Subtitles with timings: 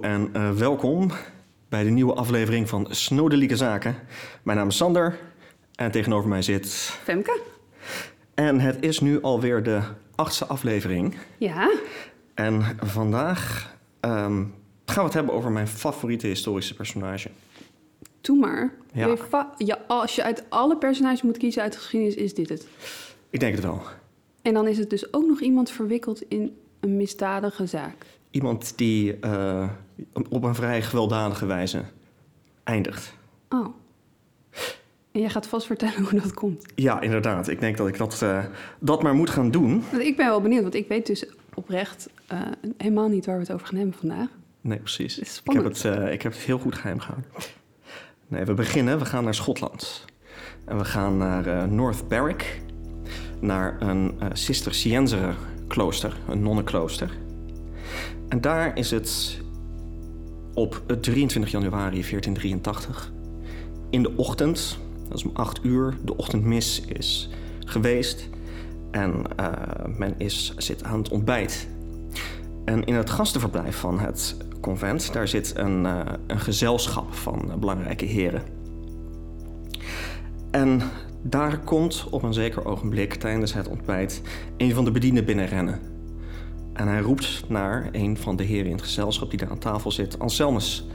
[0.00, 1.10] Hallo en uh, welkom
[1.68, 3.96] bij de nieuwe aflevering van Snodelieke Zaken.
[4.42, 5.18] Mijn naam is Sander
[5.74, 6.66] en tegenover mij zit...
[7.02, 7.40] Femke.
[8.34, 9.80] En het is nu alweer de
[10.14, 11.16] achtste aflevering.
[11.38, 11.70] Ja.
[12.34, 14.54] En vandaag um,
[14.84, 17.30] gaan we het hebben over mijn favoriete historische personage.
[18.20, 18.72] Doe maar.
[18.92, 19.16] Ja.
[19.56, 22.66] ja, als je uit alle personages moet kiezen uit de geschiedenis, is dit het.
[23.30, 23.82] Ik denk het wel.
[24.42, 28.06] En dan is het dus ook nog iemand verwikkeld in een misdadige zaak.
[28.30, 29.68] Iemand die uh,
[30.28, 31.84] op een vrij gewelddadige wijze
[32.64, 33.14] eindigt.
[33.48, 33.66] Oh.
[35.12, 36.66] En jij gaat vast vertellen hoe dat komt.
[36.74, 37.48] Ja, inderdaad.
[37.48, 38.44] Ik denk dat ik dat, uh,
[38.78, 39.84] dat maar moet gaan doen.
[39.98, 42.40] Ik ben wel benieuwd, want ik weet dus oprecht uh,
[42.76, 44.28] helemaal niet waar we het over gaan hebben vandaag.
[44.60, 45.18] Nee, precies.
[45.18, 47.30] Ik heb, het, ik heb het heel goed geheim gehouden.
[48.26, 48.98] Nee, we beginnen.
[48.98, 50.04] We gaan naar Schotland.
[50.64, 52.62] En we gaan naar North Berwick.
[53.40, 55.36] Naar een Cisterciënzer
[55.68, 57.10] klooster, een nonnenklooster.
[58.28, 59.40] En daar is het
[60.54, 63.12] op 23 januari 1483
[63.90, 67.28] in de ochtend, dat is om 8 uur, de ochtendmis is
[67.64, 68.28] geweest
[68.90, 69.52] en uh,
[69.96, 71.68] men is, zit aan het ontbijt.
[72.64, 78.04] En in het gastenverblijf van het convent, daar zit een, uh, een gezelschap van belangrijke
[78.04, 78.42] heren.
[80.50, 80.82] En
[81.22, 84.22] daar komt op een zeker ogenblik tijdens het ontbijt
[84.56, 85.97] een van de bedienden binnenrennen.
[86.78, 89.90] En hij roept naar een van de heren in het gezelschap die daar aan tafel
[89.90, 90.86] zit: Anselmus,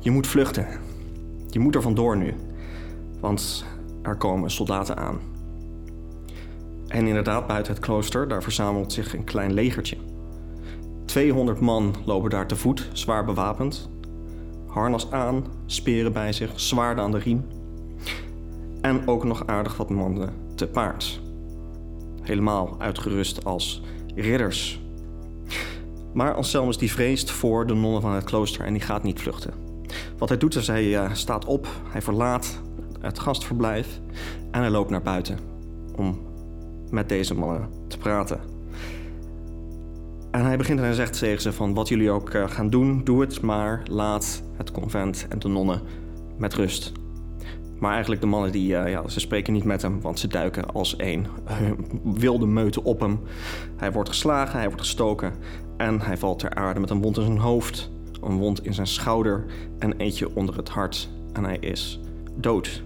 [0.00, 0.66] je moet vluchten.
[1.48, 2.34] Je moet er vandoor nu,
[3.20, 3.64] want
[4.02, 5.20] er komen soldaten aan.
[6.86, 9.96] En inderdaad, buiten het klooster, daar verzamelt zich een klein legertje.
[11.04, 13.90] 200 man lopen daar te voet, zwaar bewapend.
[14.66, 17.46] Harnas aan, speren bij zich, zwaarden aan de riem.
[18.80, 21.20] En ook nog aardig wat mannen te paard.
[22.22, 23.82] Helemaal uitgerust als
[24.14, 24.80] ridders.
[26.12, 29.54] Maar Anselmus die vreest voor de nonnen van het klooster en die gaat niet vluchten.
[30.18, 32.60] Wat hij doet is hij uh, staat op, hij verlaat
[33.00, 34.00] het gastverblijf
[34.50, 35.38] en hij loopt naar buiten
[35.96, 36.18] om
[36.90, 38.40] met deze mannen te praten.
[40.30, 43.04] En hij begint en hij zegt tegen ze van wat jullie ook uh, gaan doen,
[43.04, 45.80] doe het, maar laat het convent en de nonnen
[46.38, 46.92] met rust.
[47.78, 50.72] Maar eigenlijk de mannen die, uh, ja, ze spreken niet met hem, want ze duiken
[50.72, 51.26] als één.
[52.04, 53.20] wilde meuten op hem.
[53.76, 55.32] Hij wordt geslagen, hij wordt gestoken
[55.80, 57.90] en hij valt ter aarde met een wond in zijn hoofd,
[58.22, 59.44] een wond in zijn schouder
[59.78, 61.08] en eentje onder het hart.
[61.32, 62.00] En hij is
[62.36, 62.82] dood.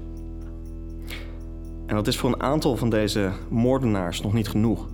[1.87, 4.89] En dat is voor een aantal van deze moordenaars nog niet genoeg.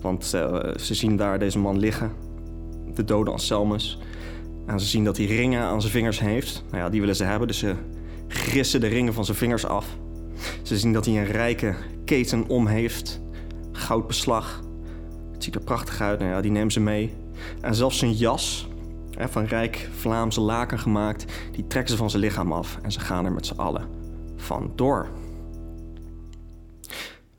[0.00, 2.12] Want uh, ze zien daar deze man liggen,
[2.94, 3.98] de dode Anselmus.
[4.66, 6.64] En ze zien dat hij ringen aan zijn vingers heeft.
[6.70, 7.74] Nou ja, die willen ze hebben, dus ze
[8.28, 9.86] grissen de ringen van zijn vingers af.
[10.62, 13.20] Ze zien dat hij een rijke keten om heeft,
[13.72, 14.62] goudbeslag.
[15.32, 17.22] Het ziet er prachtig uit, nou ja, die nemen ze mee.
[17.60, 18.68] En zelfs zijn jas,
[19.10, 23.00] hè, van rijk Vlaamse laken gemaakt, die trekken ze van zijn lichaam af en ze
[23.00, 23.88] gaan er met z'n allen
[24.36, 25.08] van door.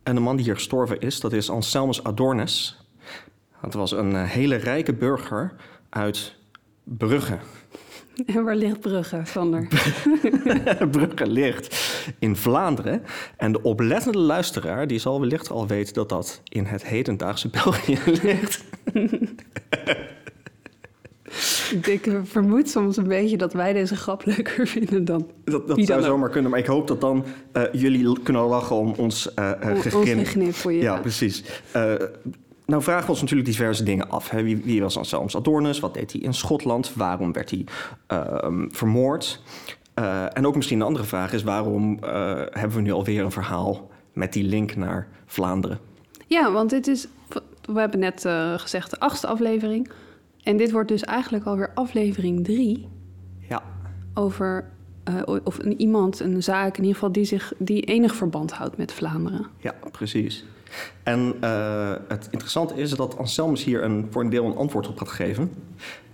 [0.04, 2.84] En de man die hier gestorven is, dat is Anselmus Adornes.
[3.62, 5.54] Dat was een eh, hele rijke burger
[5.90, 6.36] uit
[6.84, 7.38] Brugge.
[8.26, 9.68] En waar ligt Brugge, Sander?
[10.92, 13.04] Brugge ligt in Vlaanderen.
[13.38, 18.00] En de oplettende luisteraar die zal wellicht al weten dat dat in het hedendaagse België
[18.24, 18.64] ligt.
[21.82, 25.32] Ik vermoed soms een beetje dat wij deze grap leuker vinden dan.
[25.44, 28.94] Dat, dat zou zomaar kunnen, maar ik hoop dat dan uh, jullie kunnen lachen om
[28.98, 30.54] ons uh, gegnip.
[30.54, 30.82] voor je.
[30.82, 31.44] Ja, precies.
[32.66, 34.30] Nou vragen we ons natuurlijk diverse dingen af.
[34.30, 34.44] Hè.
[34.44, 35.80] Wie, wie, was Anselmus Adornus?
[35.80, 36.94] Wat deed hij in Schotland?
[36.94, 37.66] Waarom werd hij
[38.12, 39.42] uh, vermoord?
[40.00, 41.44] Uh, en ook misschien een andere vraag is...
[41.44, 42.10] waarom uh,
[42.50, 45.80] hebben we nu alweer een verhaal met die link naar Vlaanderen?
[46.28, 47.08] Ja, want dit is...
[47.66, 49.92] We hebben net uh, gezegd de achtste aflevering.
[50.44, 52.88] En dit wordt dus eigenlijk alweer aflevering drie.
[53.50, 53.64] Ja.
[54.14, 54.74] Over
[55.44, 57.12] of een, iemand, een zaak in ieder geval...
[57.12, 59.46] die, zich, die enig verband houdt met Vlaanderen.
[59.58, 60.46] Ja, precies.
[61.04, 64.98] En uh, het interessante is dat Anselmus hier een, voor een deel een antwoord op
[64.98, 65.52] gaat geven.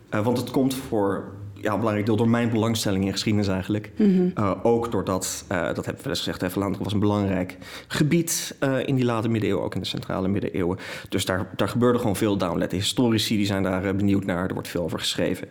[0.09, 3.91] Want het komt voor ja, een belangrijk deel door mijn belangstelling in geschiedenis eigenlijk.
[3.95, 4.31] Mm -hmm.
[4.43, 8.95] uh, ook doordat, dat hebben we wel eens gezegd, Vlaanderen was een belangrijk gebied in
[8.95, 10.77] die late middeleeuwen, ook in de centrale middeleeuwen.
[11.09, 12.69] Dus daar, daar gebeurde gewoon veel downlet.
[12.69, 15.47] De historici die zijn daar benieuwd naar, er wordt veel over geschreven.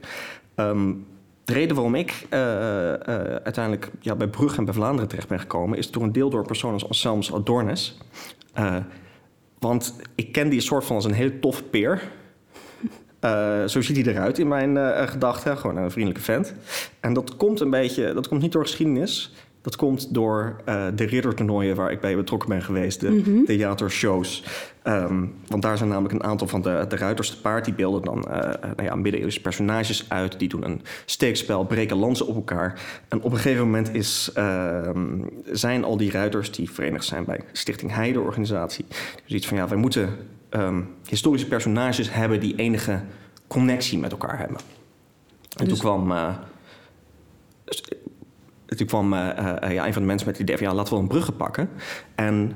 [0.57, 1.07] Um,
[1.45, 2.95] de reden waarom ik uh, uh,
[3.45, 5.79] uiteindelijk ja, bij Brugge en bij Vlaanderen terecht ben gekomen...
[5.79, 7.99] is door een deel door persoon als Anselmus Adornes.
[8.59, 8.77] Uh,
[9.59, 12.03] want ik ken die soort van als een hele tof peer.
[13.67, 14.77] Zo ziet hij eruit in mijn
[15.09, 15.57] gedachten.
[15.59, 16.55] Gewoon een vriendelijke vent.
[17.01, 18.13] En dat komt een beetje...
[18.15, 19.33] Dat komt niet door geschiedenis.
[19.63, 23.45] Dat komt door uh, de riddertoernooien waar ik bij betrokken ben geweest, de Mhm.
[23.45, 24.45] theatershows.
[24.83, 27.65] Ehm, want daar zijn namelijk een aantal van de, de ruiters te paard.
[27.65, 30.39] Die beelden dan eh, eh, nou ja, middeleeuwse personages uit.
[30.39, 32.81] Die doen een steekspel, breken lansen op elkaar.
[33.09, 35.09] En op een gegeven moment is, ehm,
[35.51, 38.85] zijn al die ruiters die verenigd zijn bij Stichting Heide organisatie.
[39.25, 40.09] Dus iets van ja, wij moeten
[40.51, 43.03] ehm, historische personages hebben die enige
[43.47, 44.57] connectie met elkaar hebben.
[45.59, 46.09] En Dus- toen kwam...
[47.65, 50.67] dus, eh, toen kwam eh, eh, ja, een van de mensen met het idee van...
[50.67, 51.69] ja, laten we een bruggen pakken.
[52.15, 52.53] En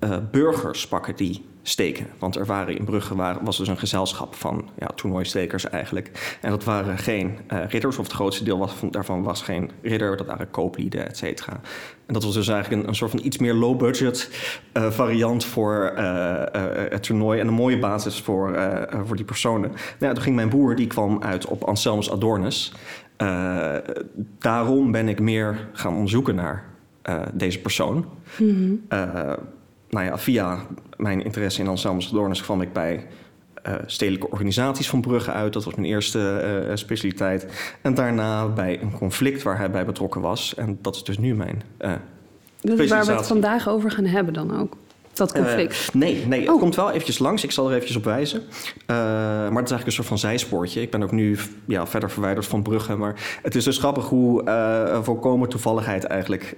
[0.00, 2.06] eh, burgers pakken die steken.
[2.18, 6.38] Want er waren in Brugge waren, was dus een gezelschap van ja, toernooistekers eigenlijk.
[6.40, 9.70] En dat waren geen eh, ridders, of het grootste deel was, van, daarvan was geen
[9.82, 10.16] ridder.
[10.16, 11.52] Dat waren kooplieden, et cetera.
[12.06, 14.30] En dat was dus eigenlijk een, een soort van iets meer low-budget
[14.72, 15.92] eh, variant voor
[16.90, 17.40] het toernooi.
[17.40, 18.58] En een mooie basis voor,
[19.04, 19.70] voor die personen.
[19.70, 22.72] Nou, ja, toen ging mijn broer, die kwam uit op Anselmus Adornus.
[24.38, 26.64] Daarom ben ik meer gaan onderzoeken naar
[27.32, 28.06] deze persoon.
[28.38, 28.74] Mhm.
[29.90, 30.58] Nou ja, via
[30.96, 33.06] mijn interesse in Anselmus Adornus kwam ik bij
[33.62, 35.52] eh, stedelijke organisaties van Brugge uit.
[35.52, 37.46] Dat was mijn eerste eh, specialiteit.
[37.82, 40.54] En daarna bij een conflict waar hij bij betrokken was.
[40.54, 41.92] En dat is dus nu mijn eh,
[42.60, 44.76] Dat is waar we het vandaag over gaan hebben dan ook.
[45.12, 45.94] Dat conflict.
[45.94, 46.60] nee, nee, het Oh.
[46.60, 47.44] komt wel eventjes langs.
[47.44, 48.42] Ik zal er eventjes op wijzen.
[48.86, 50.80] Maar het is eigenlijk een soort van zijspoortje.
[50.80, 52.96] Ik ben ook nu ja, verder verwijderd van Brugge.
[52.96, 54.42] Maar het is dus grappig hoe
[55.02, 56.56] volkomen toevalligheid eigenlijk...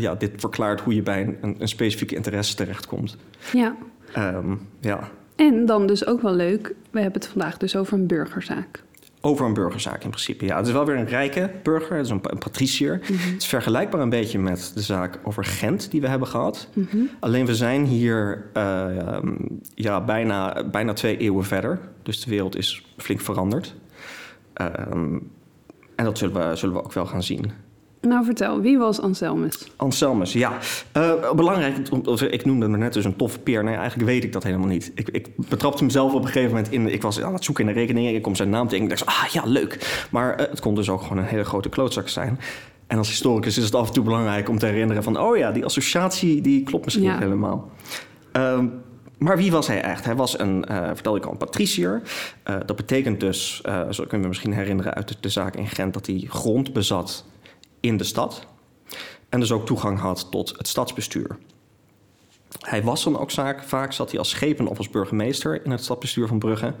[0.00, 3.16] ja, dit verklaart hoe je bij een, een specifieke interesse terechtkomt.
[3.52, 3.76] ja.
[4.12, 8.06] Ehm, ja, En dan dus ook wel leuk, we hebben het vandaag dus over een
[8.06, 8.82] burgerzaak.
[9.20, 10.44] over een burgerzaak in principe.
[10.44, 11.96] Ja, het is wel weer een rijke burger.
[11.96, 12.92] Het is een, een patriciër.
[13.02, 16.68] Het is vergelijkbaar een beetje met de zaak over Gent die we hebben gehad.
[16.74, 16.96] Mhm.
[17.20, 19.34] Alleen we zijn hier eh, ehm,
[19.74, 21.78] ja, bijna, bijna twee eeuwen verder.
[22.02, 23.74] Dus de wereld is flink veranderd.
[24.52, 25.18] Ehm,
[25.96, 27.52] en dat zullen we, zullen we ook wel gaan zien.
[28.00, 29.70] Nou, vertel, wie was Anselmus?
[29.76, 30.58] Anselmus, ja.
[30.92, 31.76] Eh, belangrijk,
[32.30, 33.64] ik noemde me net dus een toffe peer.
[33.64, 34.92] Nee, eigenlijk weet ik dat helemaal niet.
[34.94, 36.92] Ik, ik betrapte mezelf op een gegeven moment in...
[36.92, 38.16] Ik was aan het zoeken in de rekening.
[38.16, 38.84] Ik kom zijn naam tegen.
[38.84, 40.06] Ik dacht, ah ja, leuk.
[40.10, 42.38] Maar eh, het kon dus ook gewoon een hele grote klootzak zijn.
[42.86, 45.18] En als historicus is het af en toe belangrijk om te herinneren van...
[45.20, 47.12] oh ja, die associatie die klopt misschien Ja.
[47.12, 47.70] niet helemaal.
[48.32, 48.66] Ehm,
[49.18, 50.04] maar wie was hij echt?
[50.04, 52.02] Hij was een, eh vertelde ik al, een patriciër.
[52.66, 55.94] Dat betekent dus, eh zo kunnen we misschien herinneren uit de, de zaak in Gent...
[55.94, 57.24] dat hij grond bezat
[57.80, 58.46] in de stad.
[59.28, 61.38] En dus ook toegang had tot het stadsbestuur.
[62.58, 63.30] Hij was dan ook
[63.66, 66.74] vaak zat hij als schepen of als burgemeester in het stadsbestuur van Brugge.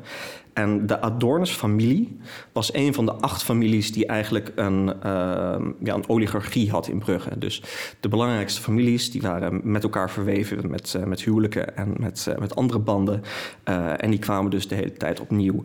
[0.52, 2.18] En de Adornus-familie
[2.52, 6.98] was een van de acht families die eigenlijk een, ehm, ja, een oligarchie had in
[6.98, 7.38] Brugge.
[7.38, 7.62] Dus
[8.00, 12.38] de belangrijkste families die waren met elkaar verweven met, eh, met huwelijken en met, eh,
[12.38, 13.22] met andere banden.
[13.64, 15.62] Eh, en die kwamen dus de hele tijd opnieuw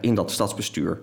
[0.00, 1.00] in dat stadsbestuur.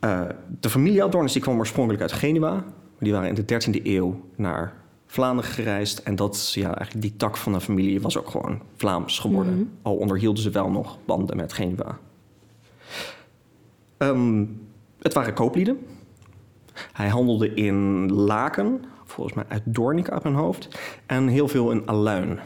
[0.00, 0.22] Eh,
[0.60, 2.64] de familie Adornus die kwam oorspronkelijk uit Genua.
[2.98, 4.74] Die waren in de 13e eeuw naar
[5.06, 5.98] Vlaanderen gereisd.
[5.98, 9.54] En dat, ja, eigenlijk die tak van de familie was ook gewoon Vlaams geworden.
[9.54, 9.64] Mhm.
[9.82, 11.98] Al onderhielden ze wel nog banden met Genua.
[13.96, 14.44] Ehm,
[14.98, 15.78] het waren kooplieden.
[16.92, 20.68] Hij handelde in laken, volgens mij uit Doornik uit mijn hoofd.
[21.06, 22.38] En heel veel in aluin.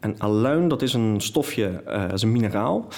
[0.00, 2.88] En aluin, dat is een stofje, eh, is een mineraal.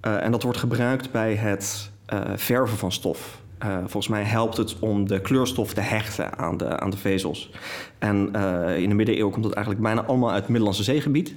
[0.00, 1.90] Eh, en dat wordt gebruikt bij het
[2.36, 3.40] verven van stof.
[3.58, 7.50] Eh, volgens mij helpt het om de kleurstof te hechten aan de, aan de vezels.
[7.98, 11.34] En eh, in de middeleeuwen komt het eigenlijk bijna allemaal uit het Middellandse zeegebied.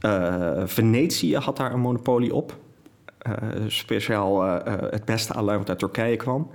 [0.00, 2.56] Eh, Venetië had daar een monopolie op.
[3.18, 3.32] Eh,
[3.66, 6.50] speciaal eh, eh, het beste aluin wat uit Turkije kwam.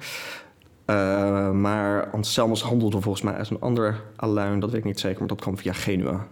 [0.86, 5.20] Eh, maar Anselmus handelde volgens mij uit een ander aluin, dat weet ik niet zeker,
[5.20, 6.28] maar dat kwam via Genua.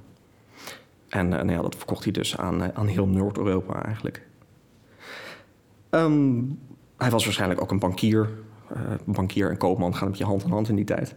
[1.09, 4.21] En eh, nou ja, dat verkocht hij dus aan, eh, aan heel Noord-Europa eigenlijk.
[5.89, 6.41] Ehm,
[6.97, 8.29] hij was waarschijnlijk ook een bankier.
[8.73, 11.15] Eh, bankier en koopman gaan een beetje hand in hand in die tijd.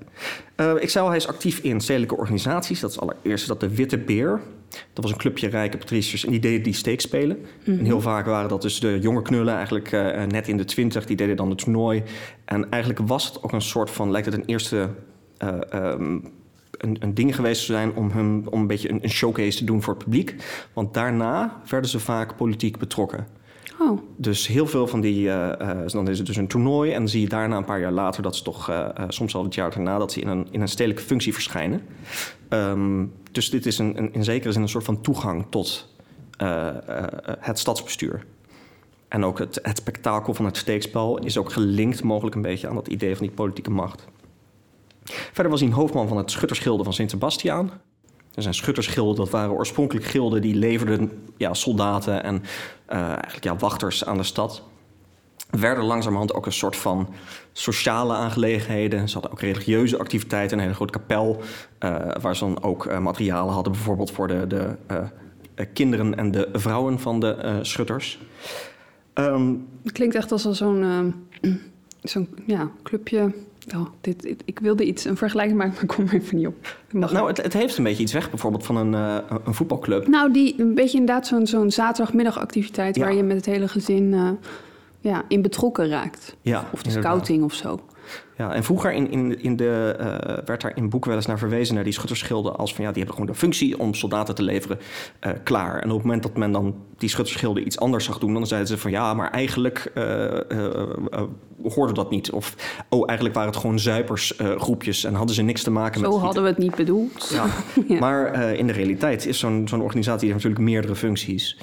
[0.55, 2.81] Eh, ik zei al, hij is actief in stedelijke organisaties.
[2.81, 4.41] Dat is allereerst dat de Witte Beer.
[4.69, 7.39] Dat was een clubje rijke patriciërs en die deden die steekspelen.
[7.65, 11.07] En heel vaak waren dat dus de jonge knullen, eigenlijk eh, net in de twintig.
[11.07, 12.03] Die deden dan het toernooi.
[12.45, 14.89] En eigenlijk was het ook een soort van, lijkt het een eerste...
[15.37, 16.19] eh, ehm,
[16.71, 19.65] een, een ding geweest te zijn om, hun, om een beetje een, een showcase te
[19.65, 20.35] doen voor het publiek.
[20.73, 23.27] Want daarna werden ze vaak politiek betrokken.
[23.81, 26.99] Oh, Dus heel veel van die, eh, eh, dan is het dus een toernooi en
[26.99, 29.55] dan zie je daarna een paar jaar later dat ze toch, eh, soms al het
[29.55, 31.83] jaar daarna, dat ze in een, in een stedelijke functie verschijnen.
[32.49, 35.97] Ehm, dus dit is een, een, in zekere zin een soort van toegang tot
[37.41, 38.25] het stadsbestuur.
[39.09, 42.75] En ook het, het spektakel van het steekspel is ook gelinkt mogelijk een beetje aan
[42.75, 44.05] dat idee van die politieke macht.
[45.05, 47.71] Verder was hij een hoofdman van het schuttersgilde van Sint-Sebastiaan.
[48.39, 52.43] Er zijn schuttersgilden, dat waren oorspronkelijk gilden die leverden ja, soldaten en
[52.87, 54.63] eh, eigenlijk ja, wachters aan de stad.
[55.51, 57.09] werden langzamerhand ook een soort van
[57.53, 59.09] sociale aangelegenheden.
[59.09, 61.41] Ze hadden ook religieuze activiteiten, een hele grote kapel,
[61.81, 66.49] uh, waar ze dan ook uh, materialen hadden, bijvoorbeeld voor de, de kinderen en de
[66.53, 68.19] vrouwen van de schutters.
[69.15, 71.15] Um, het klinkt echt als zo'n
[72.03, 73.33] zo'n ja, clubje.
[73.75, 76.77] Oh, dit, ik wilde iets, een vergelijking maken, maar ik kom er even niet op.
[76.91, 78.93] Nou, het, het, heeft een beetje iets weg, bijvoorbeeld van een,
[79.45, 80.07] een voetbalclub.
[80.07, 82.97] Nou, die, een beetje inderdaad zo'n zo'n zaterdagmiddagactiviteit...
[82.97, 83.05] Ja.
[83.05, 84.39] waar je met het hele gezin
[85.01, 86.37] ja, in betrokken raakt.
[86.41, 87.81] Ja, of de scouting of zo.
[88.39, 91.39] Ja, en vroeger in, in, in de, uh, werd daar in boeken wel eens naar
[91.39, 91.75] verwezen...
[91.75, 92.85] naar die schuttersschilden als van...
[92.85, 94.79] ja, die hebben gewoon de functie om soldaten te leveren
[95.27, 95.79] uh, klaar.
[95.79, 98.33] En op het moment dat men dan die schuttersschilden iets anders zag doen...
[98.33, 101.23] dan zeiden ze van ja, maar eigenlijk uh,
[101.63, 102.31] hoorde dat niet.
[102.31, 102.55] Of
[102.89, 105.05] oh, eigenlijk waren het gewoon zuipersgroepjes...
[105.05, 106.13] en hadden ze niks te maken met...
[106.13, 107.31] Zo hadden we het niet bedoeld.
[107.33, 107.47] Ja.
[107.95, 107.99] ja.
[107.99, 110.21] Maar in de realiteit is zo'n zo'n organisatie...
[110.21, 111.59] die heeft natuurlijk meerdere functies.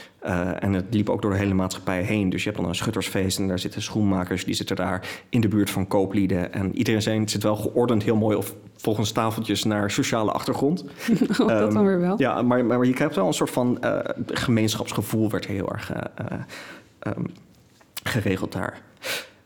[0.59, 2.29] en het liep ook door de hele maatschappij heen.
[2.29, 4.45] Dus je hebt dan een schuttersfeest en daar zitten schoenmakers...
[4.45, 6.34] die zitten daar in de buurt van kooplieden...
[6.37, 10.83] En iedereen zijn, zit wel geordend heel mooi of volgens tafeltjes naar sociale achtergrond.
[11.39, 12.15] oh, dat dan ehm, weer wel.
[12.17, 16.01] Ja, maar, maar je krijgt wel een soort van uh, gemeenschapsgevoel, werd heel erg uh,
[17.17, 17.25] um,
[18.03, 18.81] geregeld daar.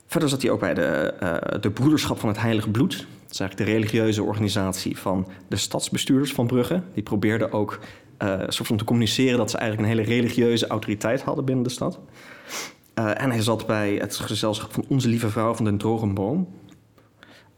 [0.06, 2.90] Verder zat hij ook bij de, uh, de Broederschap van het Heilige Bloed.
[2.90, 6.82] Dat is eigenlijk de religieuze organisatie van de stadsbestuurders van Brugge.
[6.94, 7.78] Die probeerden ook
[8.48, 11.98] soort van te communiceren dat ze eigenlijk een hele religieuze autoriteit hadden binnen de stad.
[12.94, 16.48] En hij zat bij het gezelschap van Onze Lieve Vrouw van den Drogenboom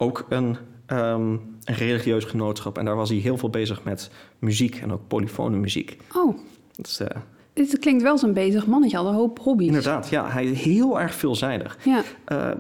[0.03, 0.57] ook een,
[0.87, 2.79] um, een religieus genootschap.
[2.79, 5.97] En daar was hij heel veel bezig met muziek en ook polyfone muziek.
[6.15, 6.37] Oh.
[6.77, 7.09] Dus, uh,
[7.53, 9.67] dit klinkt wel zo'n bezig mannetje, had een hoop hobby's.
[9.67, 10.31] Inderdaad, ja.
[10.31, 11.79] Hij is heel erg veelzijdig.
[11.85, 12.03] Ja.
[12.29, 12.51] Uh,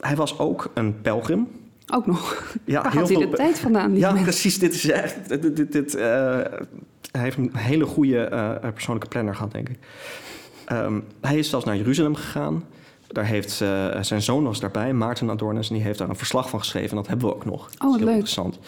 [0.00, 1.48] hij was ook een pelgrim.
[1.94, 2.54] Ook nog?
[2.64, 3.96] Ja, Waar had hij de tijd vandaan?
[3.96, 4.58] Ja, precies.
[4.58, 5.28] Dit is echt...
[5.28, 6.02] Dit, dit, dit uh,
[7.10, 9.78] hij heeft een hele goede persoonlijke planner gehad, denk ik.
[10.72, 12.64] Um, hij is zelfs naar Jeruzalem gegaan.
[13.12, 16.48] Daar heeft uh, zijn zoon was daarbij, Maarten Adornes, en die heeft daar een verslag
[16.48, 16.90] van geschreven.
[16.90, 17.70] En dat hebben we ook nog.
[17.78, 18.08] Oh, wat leuk.
[18.08, 18.58] Interessant.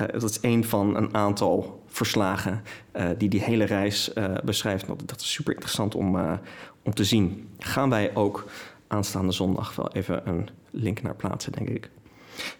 [0.00, 2.62] Uh, dat is een van een aantal verslagen
[2.96, 4.12] uh, die die hele reis
[4.44, 4.86] beschrijft.
[4.86, 6.38] Dat, dat, is super interessant om,
[6.82, 7.48] om te zien.
[7.58, 8.44] Gaan wij ook
[8.86, 11.90] aanstaande zondag wel even een link naar plaatsen, denk ik.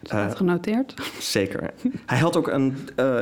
[0.02, 0.94] Staat genoteerd.
[1.18, 1.74] Zeker.
[2.06, 2.76] Hij had ook een,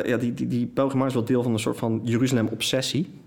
[0.05, 3.22] ja, die, die, die Pelgrimage is wel deel van een soort van Jeruzalem-obsessie.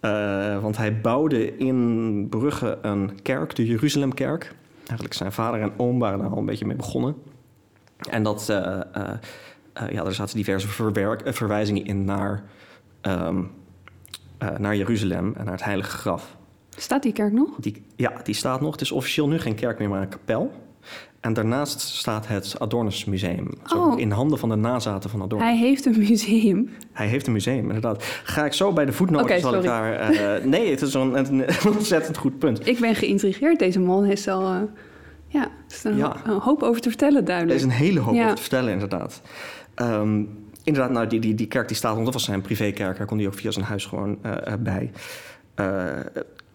[0.00, 4.54] Uh, want hij bouwde in Brugge een kerk, de Jeruzalemkerk.
[4.78, 7.14] Eigenlijk zijn vader en oom waren daar al een beetje mee begonnen.
[8.10, 10.68] En dat, uh, uh, ja, er zaten diverse
[11.24, 12.44] verwijzingen in naar,
[13.02, 13.50] um,
[14.58, 16.36] naar Jeruzalem en naar het Heilige Graf.
[16.76, 17.56] Staat die kerk nog?
[17.58, 18.72] Die, ja, die staat nog.
[18.72, 20.52] Het is officieel nu geen kerk meer, maar een kapel.
[21.26, 23.48] En daarnaast staat het Adornus Museum.
[23.74, 23.98] Oh.
[23.98, 25.48] In handen van de nazaten van Adornus.
[25.48, 26.70] Hij heeft een museum?
[26.92, 28.04] Hij heeft een museum, inderdaad.
[28.24, 29.26] Ga ik zo bij de voetnoten...
[29.26, 31.44] Okay, zal ik daar, uh, nee, het is een, een,
[31.76, 32.66] ontzettend goed punt.
[32.66, 33.58] Ik ben geïntrigeerd.
[33.58, 34.54] Deze man heeft al...
[34.54, 34.60] Uh,
[35.26, 36.16] ja, er is een, ja.
[36.24, 37.60] een, hoop over te vertellen, duidelijk.
[37.60, 38.22] Er is een hele hoop ja.
[38.22, 39.22] over te vertellen, inderdaad.
[39.76, 40.28] Um,
[40.62, 41.92] inderdaad, nou, die, die, die kerk die staat...
[41.92, 42.96] Want dat was zijn privékerk.
[42.96, 44.90] Daar kon hij ook via zijn huis gewoon uh, bij.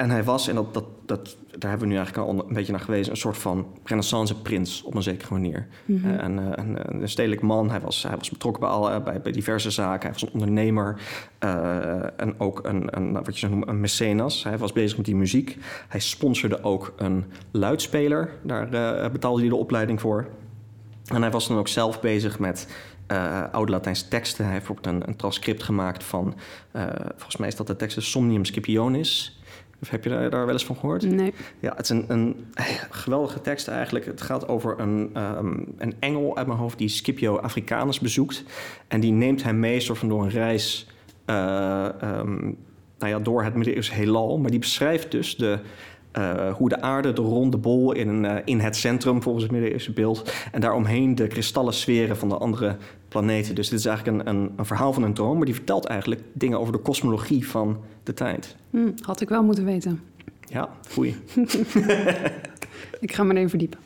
[0.02, 2.72] En hij was, en dat, dat, dat, daar hebben we nu eigenlijk al een beetje
[2.72, 5.68] naar gewezen, een soort van renaissance-prins op een zekere manier.
[5.86, 6.12] Mm -hmm.
[6.12, 9.32] uh, een, een, een, stedelijk man, hij was, hij was betrokken bij, alle, bij, bij
[9.32, 11.02] diverse zaken, hij was een ondernemer
[11.44, 14.44] uh, en ook een, een, wat je zou noemen, een mecenas.
[14.44, 15.58] Hij was bezig met die muziek.
[15.88, 20.28] Hij sponsorde ook een luidspeler, daar uh, betaalde hij de opleiding voor.
[21.06, 22.68] En hij was dan ook zelf bezig met
[23.12, 24.44] uh, oude Latijnse teksten.
[24.44, 26.36] Hij heeft bijvoorbeeld een, een transcript gemaakt van,
[27.16, 29.41] volgens mij is dat de tekst Somnium Scipionis.
[29.82, 31.12] Of heb je daar, daar wel eens van gehoord?
[31.12, 31.34] Nee.
[31.60, 32.36] Ja, het is een, een
[32.90, 34.06] geweldige tekst eigenlijk.
[34.06, 38.44] Het gaat over een, um, een engel uit mijn hoofd die Scipio Africanus bezoekt.
[38.88, 40.88] En die neemt hem mee soort van door een reis
[41.26, 42.58] uh, um,
[42.98, 44.38] nou ja, door het middeleeuwse heelal.
[44.38, 45.60] Maar die beschrijft dus de,
[46.18, 49.92] uh, hoe de aarde, de ronde bol in, uh, in het centrum volgens het middeleeuwse
[49.92, 50.34] beeld.
[50.52, 53.56] En daaromheen de kristallen sferen van de andere planeten.
[53.56, 56.22] Dus dit is eigenlijk een, een, een, verhaal van een droom, maar die vertelt eigenlijk
[56.34, 57.80] dingen over de kosmologie van
[58.12, 58.56] de tijd.
[58.70, 60.02] Hm, had ik wel moeten weten.
[60.46, 61.16] Ja, foei.
[63.00, 63.80] ik ga me even verdiepen.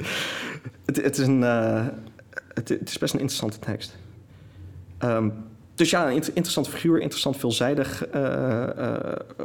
[0.85, 1.87] Het, het, is een, uh,
[2.53, 3.97] het, het, is best een interessante tekst.
[4.99, 5.33] Um,
[5.75, 8.07] dus ja, een interessante figuur, interessant veelzijdig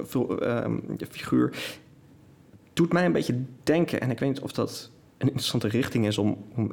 [0.05, 1.53] veel, um, figuur
[2.73, 6.19] doet mij een beetje denken, en ik weet niet of dat een interessante richting is
[6.19, 6.73] om, om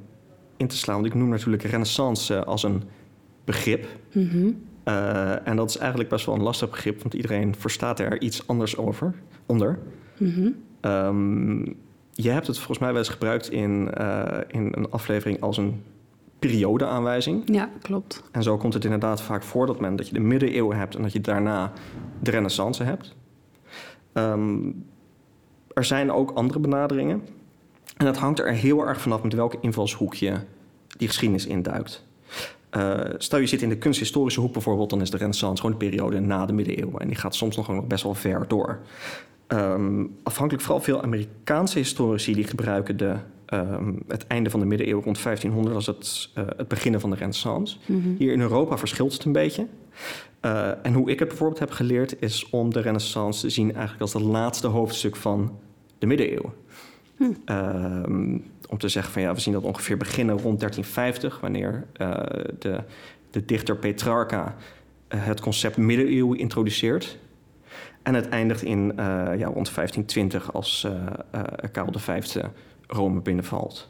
[0.57, 0.95] in te slaan.
[0.95, 2.83] Want ik noem natuurlijk renaissance als een
[3.45, 3.85] begrip.
[4.11, 4.61] Mm -hmm.
[4.87, 8.47] Uh, en dat is eigenlijk best wel een lastig begrip, want iedereen verstaat er iets
[8.47, 9.13] anders over,
[9.45, 9.79] onder.
[10.17, 10.55] Mm -hmm.
[10.91, 11.75] um,
[12.11, 15.83] je hebt het volgens mij wel eens gebruikt in, uh, in een aflevering als een
[16.39, 17.41] periodeaanwijzing.
[17.45, 18.23] Ja, klopt.
[18.31, 21.01] En zo komt het inderdaad vaak voor dat men dat je de middeleeuwen hebt en
[21.01, 21.71] dat je daarna
[22.19, 23.15] de renaissance hebt.
[24.13, 24.85] Um,
[25.73, 27.21] er zijn ook andere benaderingen.
[27.97, 30.33] En dat hangt er heel erg vanaf met welke invalshoek je
[30.97, 32.06] die geschiedenis induikt.
[32.71, 35.85] Uh, stel je zit in de kunsthistorische hoek bijvoorbeeld, dan is de Renaissance gewoon de
[35.85, 36.99] periode na de middeleeuwen.
[36.99, 38.79] En die gaat soms nog, nog best wel ver door.
[39.47, 43.15] Um, afhankelijk vooral veel Amerikaanse historici die gebruiken de,
[43.53, 47.15] um, het einde van de middeleeuwen rond 1500 als het, uh, het beginnen van de
[47.15, 47.77] Renaissance.
[47.85, 48.15] Mm -hmm.
[48.17, 49.67] Hier in Europa verschilt het een beetje.
[50.41, 54.01] Uh, en hoe ik het bijvoorbeeld heb geleerd is om de Renaissance te zien eigenlijk
[54.01, 55.59] als het laatste hoofdstuk van
[55.97, 56.53] de middeleeuwen.
[57.17, 57.23] Hm.
[57.51, 62.11] Um, om te zeggen van ja, we zien dat ongeveer beginnen rond 1350, wanneer uh,
[62.59, 62.83] de,
[63.31, 64.55] de dichter Petrarca
[65.09, 67.17] uh, het concept middeleeuwen introduceert.
[68.03, 68.95] En het eindigt in uh,
[69.37, 70.87] ja, rond 1520 als
[71.71, 72.35] Karel V
[72.87, 73.89] Rome binnenvalt.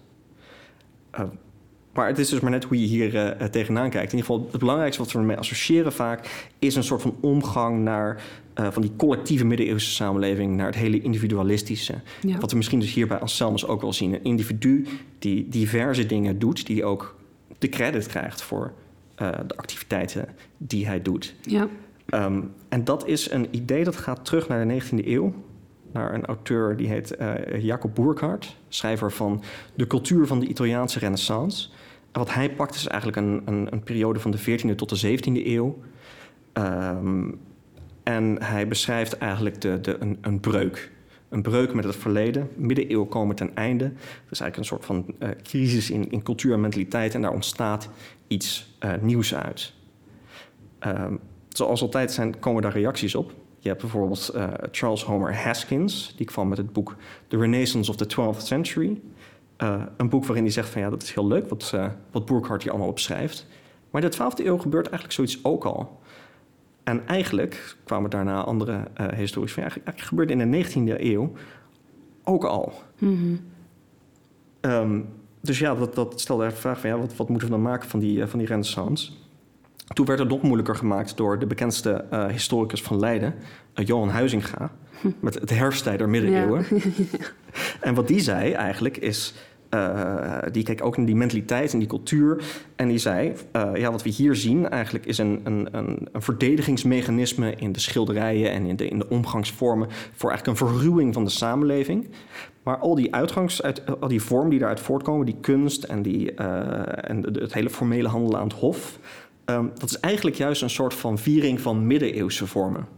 [1.97, 4.11] Maar het is dus maar net hoe je hier tegenaan kijkt.
[4.11, 6.49] In ieder geval, het belangrijkste wat we ermee associëren vaak...
[6.59, 8.21] is een soort van omgang naar
[8.59, 11.93] uh, van die collectieve middeleeuwse samenleving naar het hele individualistische.
[12.21, 12.37] Ja.
[12.37, 14.13] Wat we misschien dus hier bij Anselmus ook wel zien.
[14.13, 14.87] Een individu
[15.19, 17.15] die diverse dingen doet, die ook
[17.57, 18.73] de credit krijgt voor
[19.21, 20.27] uh, de activiteiten
[20.57, 21.35] die hij doet.
[21.41, 21.67] Ja.
[22.09, 25.33] Um, en dat is een idee dat gaat terug naar de 19e eeuw.
[25.91, 29.43] Naar een auteur die heet uh, Jacob Burckhardt, schrijver van
[29.75, 31.69] De cultuur van de Italiaanse Renaissance.
[32.17, 35.45] Wat hij pakt is eigenlijk een, een, een periode van de 14e tot de 17e
[35.45, 35.77] eeuw.
[36.53, 37.39] Um,
[38.03, 40.91] en hij beschrijft eigenlijk de, de, een, een breuk.
[41.29, 42.49] Een breuk met het verleden.
[42.55, 43.83] Middeleeuw komen ten einde.
[43.83, 47.13] Het is eigenlijk een soort van uh, crisis in, in cultuur en mentaliteit.
[47.13, 47.89] En daar ontstaat
[48.27, 49.73] iets uh, nieuws uit.
[50.87, 51.05] Uh,
[51.49, 53.33] zoals altijd zijn, komen daar reacties op.
[53.59, 56.13] Je hebt bijvoorbeeld uh, Charles Homer Haskins.
[56.15, 56.95] Die kwam met het boek
[57.27, 58.99] The Renaissance of the 12th Century.
[59.97, 61.73] Een boek waarin hij zegt van ja, dat is heel leuk wat,
[62.11, 63.47] wat Burkhardt hier allemaal opschrijft.
[63.91, 65.99] Maar in de 12e eeuw gebeurt eigenlijk zoiets ook al.
[66.83, 69.63] En eigenlijk kwamen daarna andere uh, historici van...
[69.63, 71.31] Eigenlijk, eigenlijk gebeurde in de 19e eeuw
[72.23, 72.73] ook al.
[72.97, 74.71] Mm -hmm.
[74.71, 75.09] um,
[75.41, 76.89] dus ja, dat, dat stelde de vraag van...
[76.89, 79.11] Ja, wat, wat moeten we dan maken van die, uh, van die renaissance?
[79.93, 83.35] Toen werd het nog moeilijker gemaakt door de bekendste uh, historicus van Leiden...
[83.73, 84.71] Johan Huizinga.
[85.19, 86.65] met het herfsttijder middeleeuwen.
[87.11, 87.25] Ja.
[87.81, 89.33] en wat die zei eigenlijk is...
[89.73, 92.43] Uh, die keek ook naar die mentaliteit en die cultuur.
[92.75, 96.21] En die zei: uh, ja, wat we hier zien eigenlijk is een, een, een, een,
[96.21, 99.87] verdedigingsmechanisme in de schilderijen en in de, in de omgangsvormen.
[99.89, 102.09] voor eigenlijk een verruwing van de samenleving.
[102.63, 106.31] Maar al die uitgangs, uit, al die vormen die daaruit voortkomen, die kunst en, die,
[106.31, 108.99] uh, en de, het hele formele handelen aan het hof.
[109.45, 112.96] Um, dat is eigenlijk juist een soort van viering van middeleeuwse vormen.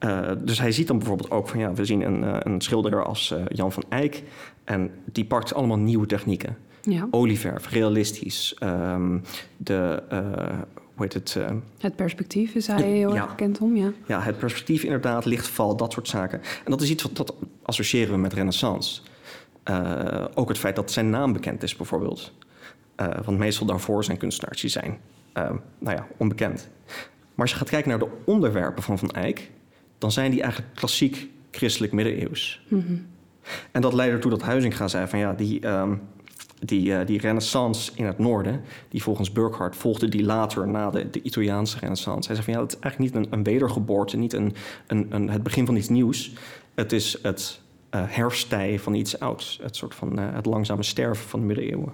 [0.00, 3.04] Uh, dus hij ziet dan bijvoorbeeld ook van ja, we zien een, uh, een schilder
[3.04, 4.22] als uh, Jan van Eyck.
[4.64, 6.56] En die pakt allemaal nieuwe technieken.
[6.82, 7.08] Ja.
[7.10, 8.56] Olieverf, realistisch.
[8.62, 9.22] Um,
[9.56, 10.02] de,
[10.94, 11.36] hoe heet het?
[11.78, 13.92] het perspectief is hij heel erg bekend om, ja.
[14.06, 16.40] Ja, het perspectief inderdaad, lichtval, dat soort zaken.
[16.64, 19.00] En dat is iets wat dat associëren we met renaissance.
[20.34, 22.32] ook het feit dat zijn naam bekend is bijvoorbeeld.
[23.24, 24.98] want meestal daarvoor zijn kunstenaars die zijn,
[25.78, 26.68] nou ja, onbekend.
[27.34, 29.50] Maar als je gaat kijken naar de onderwerpen van Van Eyck
[29.98, 32.64] dan zijn die eigenlijk klassiek christelijk middeleeuws.
[32.68, 33.06] Mm -hmm.
[33.70, 36.00] En dat leidde ertoe dat Huizinga zei van ja, die, um,
[36.58, 41.10] die, uh, die renaissance in het noorden, die volgens Burckhardt volgde die later na de,
[41.10, 42.26] de Italiaanse renaissance.
[42.26, 44.54] Hij zei van ja, het is eigenlijk niet een, een wedergeboorte, niet een,
[44.86, 46.32] een, een, het begin van iets nieuws.
[46.74, 47.60] Het is het
[47.94, 51.92] uh, herstij van iets ouds, het soort van uh, het langzame sterven van de middeleeuwen.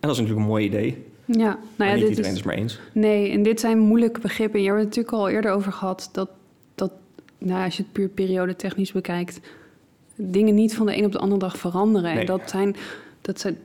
[0.00, 1.04] En dat is natuurlijk een mooi idee.
[1.26, 2.80] Ja, nou ja, niet dit iedereen is, maar eens.
[2.92, 4.60] Nee, en dit zijn moeilijke begrippen.
[4.60, 6.30] Je hebt het natuurlijk al eerder over gehad dat,
[6.74, 6.92] dat
[7.38, 9.40] nou, als je het puur periode technisch bekijkt,
[10.16, 12.14] dingen niet van de een op de andere dag veranderen.
[12.14, 12.26] Nee.
[12.26, 12.76] Dat zijn,
[13.20, 13.56] dat zijn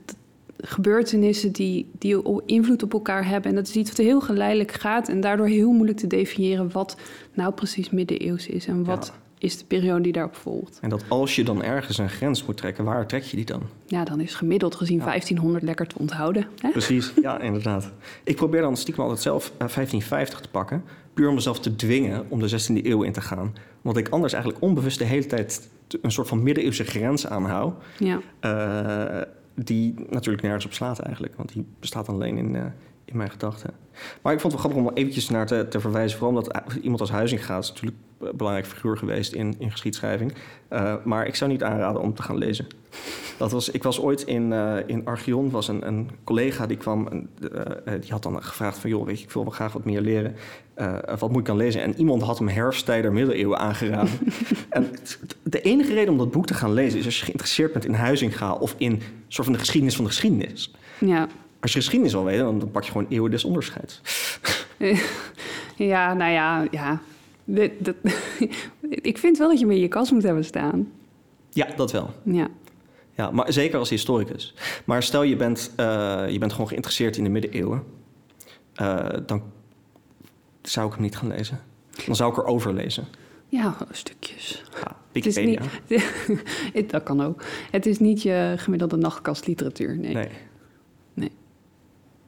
[0.57, 3.49] gebeurtenissen die, die invloed op elkaar hebben.
[3.49, 6.97] En dat is iets wat heel geleidelijk gaat en daardoor heel moeilijk te definiëren wat
[7.33, 9.11] nou precies middeleeuws is en wat.
[9.13, 10.77] Ja is de periode die daarop volgt.
[10.81, 13.61] En dat als je dan ergens een grens moet trekken, waar trek je die dan?
[13.85, 15.05] Ja, dan is gemiddeld gezien ja.
[15.05, 16.47] 1500 lekker te onthouden.
[16.57, 16.69] Hè?
[16.69, 17.91] Precies, ja, inderdaad.
[18.23, 22.25] Ik probeer dan stiekem altijd zelf uh, 1550 te pakken, puur om mezelf te dwingen
[22.29, 23.55] om de 16e eeuw in te gaan.
[23.81, 25.69] Omdat ik anders eigenlijk onbewust de hele tijd
[26.01, 27.83] een soort van middeleeuwse grens aanhoud.
[27.97, 28.19] Ja.
[28.41, 29.21] Uh,
[29.55, 32.65] die natuurlijk nergens op slaat eigenlijk, want die bestaat alleen in, uh,
[33.09, 33.73] in mijn gedachten.
[34.21, 36.17] Maar ik vond het wel grappig om eventjes naar te, te verwijzen.
[36.17, 40.33] Vooral omdat iemand als Huizing gaat, is natuurlijk een belangrijk figuur geweest in, in geschiedschrijving.
[40.69, 42.67] Uh, maar ik zou niet aanraden om te gaan lezen.
[43.37, 47.07] Dat was, ik was ooit in, uh, in Archeon, was een, een collega die kwam.
[47.07, 49.85] En, uh, die had dan gevraagd van, joh, weet je, ik wil wel graag wat
[49.85, 50.35] meer leren.
[51.19, 51.81] wat moet ik dan lezen?
[51.81, 54.11] En iemand had hem herfsttijder middeleeuwen aangeraden.
[54.69, 54.89] en
[55.43, 57.93] de enige reden om dat boek te gaan lezen is als je geïnteresseerd bent in
[57.93, 60.73] Huizinga of in soort van de geschiedenis van de geschiedenis.
[60.99, 61.27] Ja.
[61.59, 64.01] Als je geschiedenis wil weten, dan pak je gewoon eeuwen des onderscheids.
[65.75, 67.01] ja, nou ja, ja.
[67.43, 67.95] Dat, dat,
[69.11, 70.91] ik vind wel dat je in je kast moet hebben staan.
[71.49, 72.13] Ja, dat wel.
[72.23, 72.47] Ja.
[73.15, 74.53] Ja, maar zeker als historicus.
[74.85, 75.85] Maar stel je bent, uh,
[76.29, 77.83] je bent gewoon geïnteresseerd in de middeleeuwen,
[78.81, 79.41] uh, dan
[80.61, 81.59] zou ik hem niet gaan lezen.
[82.05, 83.07] Dan zou ik erover lezen.
[83.47, 84.63] Ja, stukjes.
[84.73, 85.61] Ja, Wikipedia.
[85.61, 86.03] Het is
[86.73, 87.43] niet, dat kan ook.
[87.71, 89.97] Het is niet je gemiddelde nachtkastliteratuur.
[89.97, 90.13] Nee.
[90.13, 90.29] nee.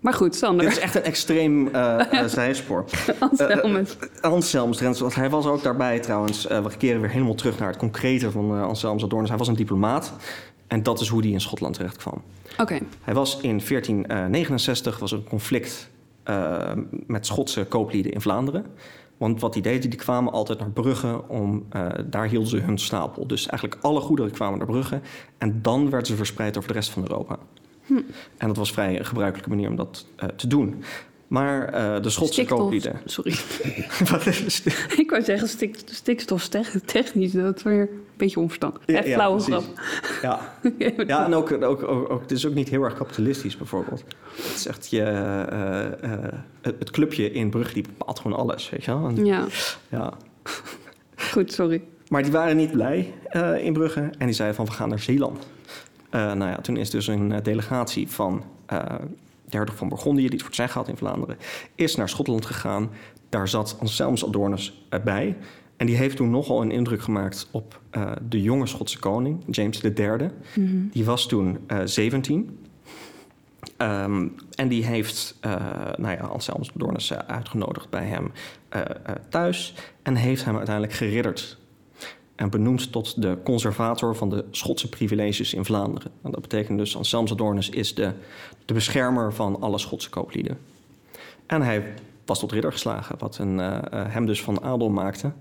[0.02, 0.66] Maar goed, Sander.
[0.66, 2.86] Dit is echt een extreem uh, zijspoor.
[3.20, 3.98] Anselmus.
[4.22, 6.48] Uh, Anselmus hij was ook daarbij trouwens.
[6.48, 9.30] we keren weer helemaal terug naar het concrete van uh, Anselmus Adornus.
[9.30, 10.14] Hij was een diplomaat.
[10.68, 12.22] En dat is hoe hij in Schotland terecht kwam.
[12.58, 12.80] Oké.
[13.02, 15.90] Hij was in 1469 was een conflict
[17.08, 18.66] met Schotse kooplieden in Vlaanderen.
[19.22, 22.78] Want wat die deden, die kwamen altijd naar Brugge om uh, daar hielden ze hun
[22.78, 23.28] stapel.
[23.28, 25.02] Dus eigenlijk alle goederen kwamen naar Brugge
[25.38, 27.38] en dan werden ze verspreid over de rest van Europa.
[27.91, 28.01] Hm.
[28.38, 30.84] En dat was vrij een gebruikelijke manier om dat uh, te doen.
[31.27, 33.01] Maar uh, de Schotse Stikstof, kooplieden.
[33.06, 33.36] Sorry.
[34.12, 34.63] Wat is
[34.97, 37.32] Ik wou zeggen stik, stikstoftechnisch.
[37.32, 38.82] Dat is weer een beetje onverstandig.
[38.86, 39.63] Ja, Echt ja, flauwe grap.
[40.21, 40.56] Ja,
[41.08, 44.04] ja en ook, ook, ook, ook, het is ook niet heel erg kapitalistisch bijvoorbeeld.
[44.36, 46.17] Het is echt je, uh, uh,
[46.62, 49.08] het clubje in Brugge die bepaalt gewoon alles, weet je wel.
[49.08, 49.45] En, Ja,
[49.89, 50.13] ja.
[51.15, 51.84] goed, sorry.
[52.10, 53.13] Maar die waren niet blij
[53.62, 55.47] in Brugge en die zeiden van we gaan naar Zeeland.
[56.12, 58.43] Uh, nou ja, toen is dus een delegatie van
[58.74, 58.80] uh,
[59.50, 61.38] de hertog van Bourgondië, die het voor het zeggen had in Vlaanderen,
[61.76, 62.89] is naar Schotland gegaan.
[63.30, 65.38] Daar zat Anselmus Adornus bij.
[65.78, 69.82] En die heeft toen nogal een indruk gemaakt op uh, de jonge Schotse koning, James
[69.82, 69.95] III.
[69.95, 70.89] Mm -hmm.
[70.91, 72.60] Die was toen 17.
[73.78, 75.56] Um, en die heeft uh,
[75.97, 78.32] nou ja, Anselmus Adornus uitgenodigd bij hem
[79.30, 81.61] thuis en heeft hem uiteindelijk geridderd
[82.41, 86.12] en benoemd tot de conservator van de Schotse privileges in Vlaanderen.
[86.21, 88.12] En dat betekent dus Anselmus Adornus is de,
[88.65, 90.58] de beschermer van alle Schotse kooplieden.
[91.45, 91.84] En hij
[92.25, 95.32] was tot ridder geslagen, wat een, uh, hem dus van adel maakte.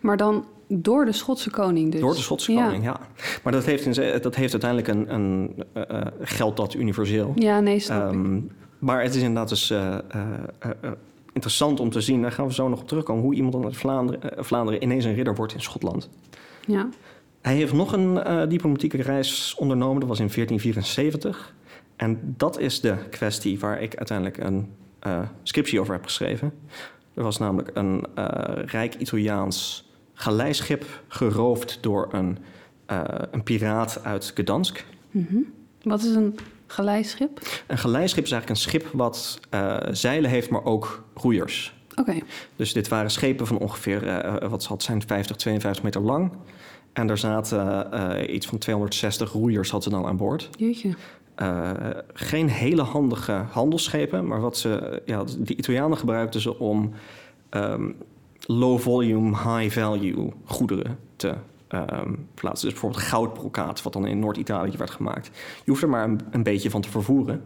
[0.00, 2.00] Maar dan door de Schotse koning dus?
[2.00, 3.00] Door de Schotse koning, ja.
[3.42, 7.32] Maar dat heeft, in, dat heeft uiteindelijk een, een uh, geldt dat universeel.
[7.34, 8.52] Ja, nee, snap um, ik.
[8.78, 9.98] Maar het is inderdaad dus uh,
[11.32, 14.44] interessant om te zien, daar gaan we zo nog op terugkomen, hoe iemand uit Vlaanderen,
[14.44, 16.08] Vlaanderen ineens een ridder wordt in Schotland.
[16.66, 16.88] Ja.
[17.40, 21.54] Hij heeft nog een uh, diplomatieke reis ondernomen, dat was in 1474.
[21.96, 24.68] En dat is de kwestie waar ik uiteindelijk een
[25.06, 26.52] uh, scriptie over heb geschreven.
[27.14, 28.24] Er was namelijk een uh,
[28.64, 32.38] rijk Italiaans galeischip geroofd door een,
[33.30, 34.84] een piraat uit Gdansk.
[35.10, 35.52] Mm -hmm.
[35.82, 37.40] Wat is een galeischip?
[37.66, 39.40] Een galeischip is eigenlijk een schip wat
[39.90, 41.79] zeilen heeft, maar ook roeiers.
[42.00, 42.22] Okay.
[42.56, 46.32] Dus dit waren schepen van ongeveer, uh, wat zal het zijn, 50, 52 meter lang.
[46.92, 50.48] En daar zaten uh, iets van 260 roeiers hadden ze dan aan boord.
[50.58, 50.94] Jeetje.
[51.42, 51.70] Uh,
[52.12, 56.92] geen hele handige handelsschepen, maar wat ze, ja, de Italianen gebruikten ze om
[57.50, 57.96] um,
[58.40, 61.34] low volume, high value goederen te
[61.68, 62.68] um, plaatsen.
[62.68, 65.30] Dus bijvoorbeeld goudbrokaat, wat dan in Noord-Italië werd gemaakt.
[65.64, 67.42] Je hoeft er maar een, een beetje van te vervoeren.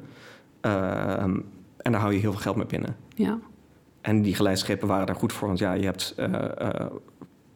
[0.62, 1.22] Uh,
[1.76, 2.96] en daar hou je heel veel geld mee binnen.
[3.14, 3.38] Ja.
[4.04, 6.86] En die geleidschepen waren daar goed voor, want ja, je hebt uh, uh,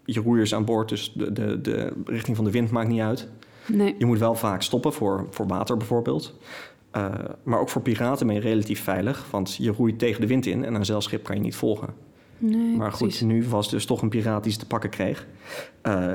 [0.05, 3.29] je roeiers aan boord, dus de, de, de richting van de wind maakt niet uit.
[3.67, 3.95] Nee.
[3.99, 6.35] Je moet wel vaak stoppen voor, voor water bijvoorbeeld.
[6.97, 10.47] Uh, maar ook voor piraten ben je relatief veilig, want je roeit tegen de wind
[10.47, 11.89] in en een zeilschip kan je niet volgen.
[12.39, 13.21] Nee, maar goed, precies.
[13.21, 15.27] nu was dus toch een piraat die ze te pakken kreeg.
[15.83, 16.13] Uh,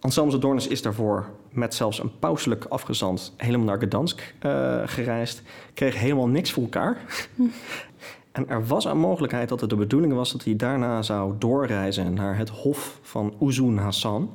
[0.00, 5.42] Anselmus Adornus is daarvoor met zelfs een pauselijk afgezant helemaal naar Gdansk uh, gereisd.
[5.74, 6.96] Kreeg helemaal niks voor elkaar.
[8.34, 12.14] En er was een mogelijkheid dat het de bedoeling was dat hij daarna zou doorreizen
[12.14, 14.30] naar het hof van Uzun Hassan.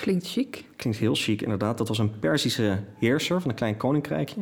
[0.00, 0.64] Klinkt chic.
[0.76, 1.78] Klinkt heel chic, inderdaad.
[1.78, 4.40] Dat was een Perzische heerser van een klein koninkrijkje.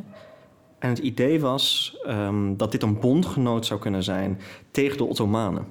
[0.78, 5.66] En het idee was um, dat dit een bondgenoot zou kunnen zijn tegen de Ottomanen.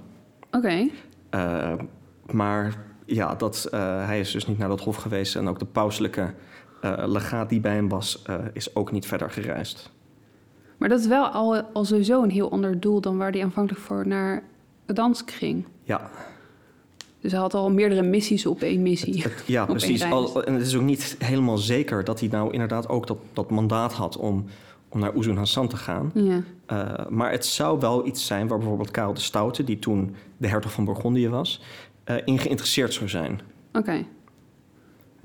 [0.52, 0.58] Oké.
[0.58, 0.92] Okay.
[1.32, 1.74] Uh,
[2.32, 2.76] maar
[3.06, 5.36] ja, dat, uh, hij is dus niet naar dat hof geweest.
[5.36, 6.34] En ook de pauselijke
[6.82, 8.22] uh, legaat die bij hem was,
[8.54, 9.94] is ook niet verder gereisd.
[10.78, 13.84] Maar dat is wel al, al sowieso een heel ander doel dan waar hij aanvankelijk
[13.84, 14.44] voor naar
[14.88, 15.66] Gdansk ging.
[15.84, 16.10] Ja.
[17.20, 19.22] Dus hij had al meerdere missies op één missie.
[19.22, 20.04] Het, ja, precies.
[20.04, 23.50] Al, en het is ook niet helemaal zeker dat hij nou inderdaad ook dat, dat
[23.50, 24.46] mandaat had om,
[24.90, 26.12] om naar Uzun Hassan te gaan.
[26.14, 26.44] Ja.
[26.72, 30.48] Uh, maar het zou wel iets zijn waar bijvoorbeeld Karel de Stoute, die toen de
[30.48, 31.62] hertog van Bourgondië was,
[32.06, 33.32] uh, in geïnteresseerd zou zijn.
[33.68, 33.80] Oké.
[33.80, 34.08] Okay.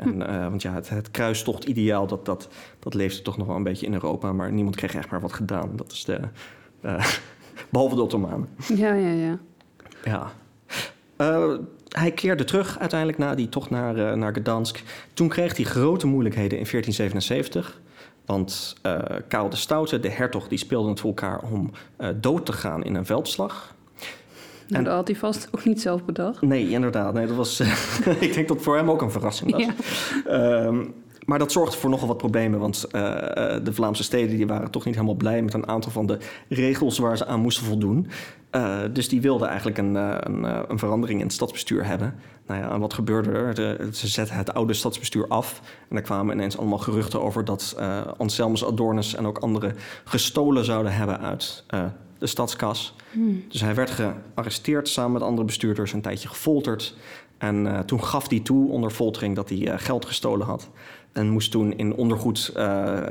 [0.01, 3.63] En, uh, want ja, het, het kruistocht-ideaal, dat, dat, dat leefde toch nog wel een
[3.63, 4.33] beetje in Europa.
[4.33, 5.71] Maar niemand kreeg echt maar wat gedaan.
[5.77, 6.21] Dat is de...
[6.83, 7.07] Uh,
[7.71, 8.49] behalve de Ottomanen.
[8.75, 9.39] Ja, ja, ja.
[10.05, 10.33] Ja.
[11.19, 11.59] Uh,
[11.89, 14.83] hij keerde terug uiteindelijk na die tocht naar, naar Gdansk.
[15.15, 17.81] Toen kreeg hij grote moeilijkheden in 1477.
[18.27, 18.77] Want
[19.29, 21.71] Karel de Stoute, de hertog, die speelde het voor elkaar om
[22.21, 23.75] dood te gaan in een veldslag.
[24.71, 26.43] Nou, dat had hij vast ook niet zelf bedacht.
[26.43, 27.15] Nee, inderdaad.
[27.15, 27.61] Nee, dat was,
[28.21, 29.63] ik denk dat voor hem ook een verrassing was.
[29.63, 29.73] Ja.
[30.27, 30.85] Ehm,
[31.25, 33.03] maar dat zorgde voor nogal wat problemen, want uh,
[33.63, 36.99] de Vlaamse steden die waren toch niet helemaal blij met een aantal van de regels
[36.99, 38.07] waar ze aan moesten voldoen.
[38.57, 42.15] Uh, dus die wilden eigenlijk een, een, een, verandering in het stadsbestuur hebben.
[42.47, 43.55] Nou ja, en wat gebeurde er?
[43.55, 47.77] De, ze zetten het oude stadsbestuur af en er kwamen ineens allemaal geruchten over dat
[47.79, 51.65] uh, Anselmus Adornus en ook anderen gestolen zouden hebben uit
[52.21, 52.95] de stadskas.
[53.13, 53.45] Hmm.
[53.49, 56.97] Dus hij werd gearresteerd samen met andere bestuurders, een tijdje gefolterd.
[57.39, 60.71] En toen gaf hij toe onder foltering dat hij geld gestolen had.
[61.13, 62.63] En moest toen in ondergoed uh,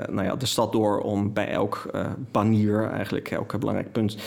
[0.10, 1.92] nou ja, de stad door om bij elk
[2.32, 4.18] banier, eigenlijk elk belangrijk punt,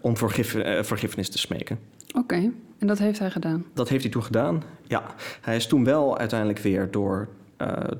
[0.00, 0.50] om vergif
[0.86, 1.78] vergiffenis te smeken.
[2.16, 3.64] Oké, en dat heeft hij gedaan?
[3.74, 5.14] Dat heeft hij toen gedaan, ja.
[5.40, 7.28] Hij is toen wel uiteindelijk weer door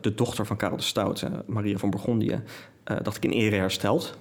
[0.00, 2.42] de dochter van Karel de Stoute, Maria van Bourgondië,
[3.02, 4.18] dacht ik in ere hersteld.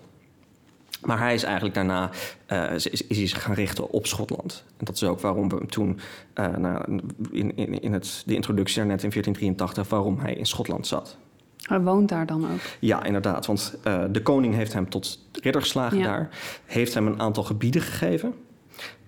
[1.01, 2.09] Maar hij is eigenlijk daarna
[2.51, 4.63] uh, is, is zich gaan richten op Schotland.
[4.77, 5.99] En dat is ook waarom we hem toen
[6.35, 10.87] uh, nou, in, in, in het, de introductie net in 1483, waarom hij in Schotland
[10.87, 11.17] zat.
[11.61, 12.59] Hij woont daar dan ook?
[12.79, 13.45] Ja, inderdaad.
[13.45, 16.03] Want uh, de koning heeft hem tot ridder geslagen ja.
[16.03, 16.29] daar.
[16.65, 18.33] Heeft hem een aantal gebieden gegeven.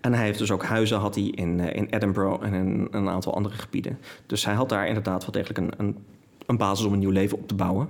[0.01, 3.36] En hij heeft dus ook huizen had hij in, in Edinburgh en in een aantal
[3.36, 3.99] andere gebieden.
[4.25, 5.97] Dus hij had daar inderdaad wel degelijk een, een,
[6.45, 7.89] een basis om een nieuw leven op te bouwen.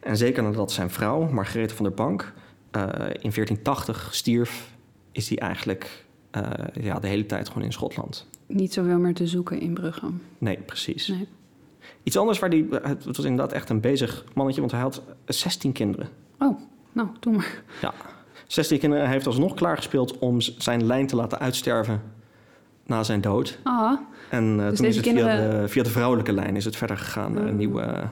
[0.00, 2.32] En zeker nadat zijn vrouw, Margarethe van der Bank
[2.74, 4.70] in 1480 stierf,
[5.12, 6.04] is hij eigenlijk
[6.36, 6.42] uh,
[6.82, 8.26] ja, de hele tijd gewoon in Schotland.
[8.46, 10.06] Niet zoveel meer te zoeken in Brugge.
[10.38, 11.08] Nee, precies.
[11.08, 11.28] Nee.
[12.02, 12.66] Iets anders waar hij...
[12.82, 16.08] Het was inderdaad echt een bezig mannetje, want hij had 16 kinderen.
[16.38, 16.60] Oh,
[16.92, 17.62] nou, doe maar.
[17.80, 17.94] Ja,
[18.46, 19.04] 16 kinderen.
[19.04, 22.02] Hij heeft alsnog klaargespeeld om zijn lijn te laten uitsterven
[22.86, 23.58] na zijn dood.
[23.62, 23.98] Ah,
[24.30, 25.38] en uh, dus toen is het kinderen...
[25.38, 27.56] via, de, via de vrouwelijke lijn is het verder gegaan naar een oh.
[27.56, 28.08] nieuwe...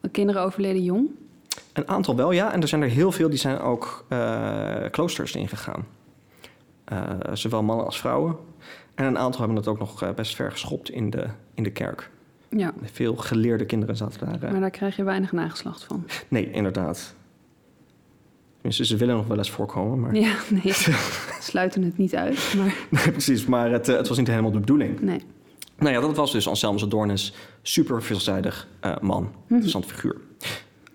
[0.00, 1.08] De kinderen overleden jong?
[1.72, 2.52] Een aantal wel, ja.
[2.52, 5.86] En er zijn er heel veel die zijn ook uh, kloosters ingegaan.
[6.92, 8.36] Uh, zowel mannen als vrouwen.
[8.94, 11.70] En een aantal hebben het ook nog uh, best ver geschopt in de, in de
[11.70, 12.10] kerk.
[12.48, 12.72] Ja.
[12.82, 14.50] Veel geleerde kinderen zaten daar.
[14.52, 16.06] Maar daar krijg je weinig nageslacht van.
[16.28, 17.14] Nee, inderdaad.
[18.54, 20.00] Tenminste, ze willen nog wel eens voorkomen.
[20.00, 20.14] Maar...
[20.14, 20.72] Ja, nee.
[21.40, 22.54] sluiten het niet uit.
[22.56, 22.74] Maar...
[22.90, 23.46] Nee, precies.
[23.46, 25.00] Maar het, het was niet helemaal de bedoeling.
[25.00, 25.20] Nee.
[25.78, 27.34] Nou ja, dat was dus Anselmus Adornis.
[27.62, 28.68] Super veelzijdig
[29.00, 29.22] man.
[29.22, 29.32] Mm -hmm.
[29.48, 30.16] Interessant figuur.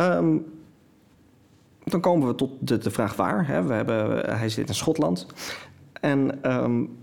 [0.02, 0.46] Um,
[1.84, 2.52] dan komen we tot
[2.84, 3.48] de, vraag waar.
[3.48, 3.64] Hè.
[3.64, 5.26] We hebben, hij zit in Schotland.
[5.94, 6.98] En um,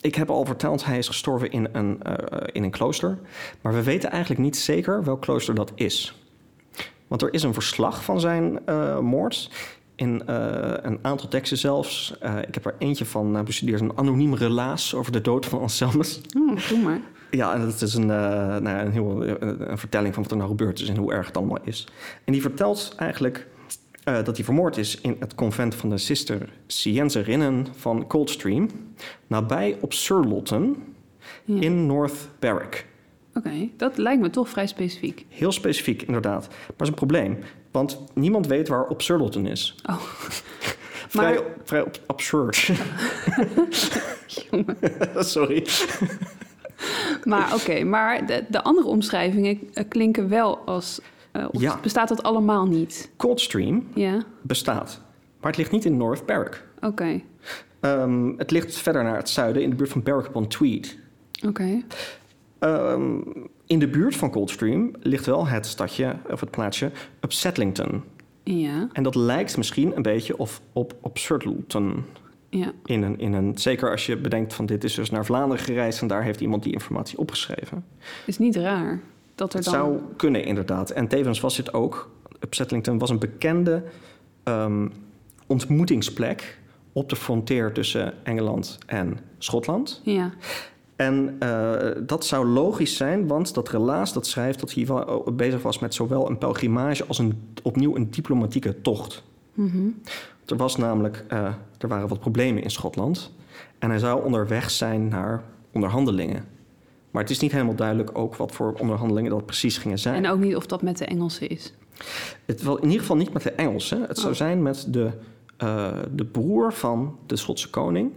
[0.00, 2.14] ik heb al verteld, hij is gestorven in een, uh,
[2.52, 3.18] in een klooster.
[3.60, 6.22] Maar we weten eigenlijk niet zeker welk klooster dat is.
[7.06, 9.50] Want er is een verslag van zijn uh, moord.
[9.94, 12.14] In een aantal teksten zelfs.
[12.46, 13.80] ik heb er eentje van bestudeerd.
[13.80, 16.20] Een anoniem relaas over de dood van Anselmus.
[16.36, 17.00] Oh, doe maar.
[17.36, 20.80] Ja, en dat is een, nou, een, heel, een vertelling van wat er nou gebeurd
[20.80, 21.88] is en hoe erg het allemaal is.
[22.24, 23.46] En die vertelt eigenlijk
[24.04, 28.68] uh, dat hij vermoord is in het convent van de Sister Cienzerinnen van Coldstream,
[29.26, 30.76] nabij op Surlotten
[31.44, 31.60] ja.
[31.60, 32.86] in North Berwick.
[33.34, 35.26] Oké, okay, dat lijkt me toch vrij specifiek.
[35.28, 36.48] Heel specifiek, inderdaad.
[36.48, 37.38] Maar dat is een probleem,
[37.70, 39.74] want niemand weet waar op Surlotten is.
[39.90, 40.02] Oh.
[41.08, 41.42] vrij, maar...
[41.64, 42.70] vrij absurd.
[45.32, 45.66] Sorry.
[47.30, 49.58] maar oké, okay, maar de, de, andere omschrijvingen
[49.88, 51.00] klinken wel als
[51.32, 51.78] uh, ja.
[51.82, 53.10] bestaat dat allemaal niet?
[53.16, 54.22] Coldstream ja.
[54.42, 55.00] bestaat,
[55.40, 56.64] maar het ligt niet in North Berwick.
[56.76, 56.86] Oké.
[56.86, 57.24] Okay.
[57.80, 60.98] Um, het ligt verder naar het zuiden, in de buurt van Berwick upon Tweed.
[61.46, 61.46] Oké.
[62.60, 62.92] Okay.
[62.92, 63.24] Um,
[63.66, 68.02] in de buurt van Coldstream ligt wel het stadje, of het plaatsje, Upsettlington.
[68.42, 68.88] Ja.
[68.92, 72.04] En dat lijkt misschien een beetje of, op Upsurdleton.
[72.58, 72.72] Ja.
[72.84, 76.00] In een, in een, zeker als je bedenkt van dit is dus naar Vlaanderen gereisd...
[76.00, 77.84] en daar heeft iemand die informatie opgeschreven.
[78.26, 79.00] Is niet raar
[79.34, 79.74] dat er het dan...
[79.74, 80.90] zou kunnen, inderdaad.
[80.90, 82.10] En tevens was het ook...
[82.40, 83.82] Upsettlington was een bekende
[84.44, 84.92] um,
[85.46, 86.58] ontmoetingsplek...
[86.92, 90.00] op de fronteer tussen Engeland en Schotland.
[90.04, 90.32] Ja.
[90.96, 94.60] En uh, dat zou logisch zijn, want dat relaas dat schrijft...
[94.60, 94.86] dat hij
[95.32, 97.04] bezig was met zowel een pelgrimage...
[97.04, 99.22] als een, opnieuw een diplomatieke tocht.
[99.54, 100.00] Mm -hmm.
[100.46, 101.24] Er was namelijk...
[101.32, 101.38] Uh,
[101.78, 103.32] er waren wat problemen in Schotland...
[103.78, 106.44] en hij zou onderweg zijn naar onderhandelingen...
[107.14, 110.24] Maar het is niet helemaal duidelijk ook wat voor onderhandelingen dat precies gingen zijn.
[110.24, 111.72] En ook niet of dat met de Engelsen is.
[112.44, 114.02] Het wel in ieder geval niet met de Engelsen.
[114.02, 114.36] Het zou oh.
[114.36, 115.10] zijn met de,
[115.62, 118.12] uh, de broer van de Schotse koning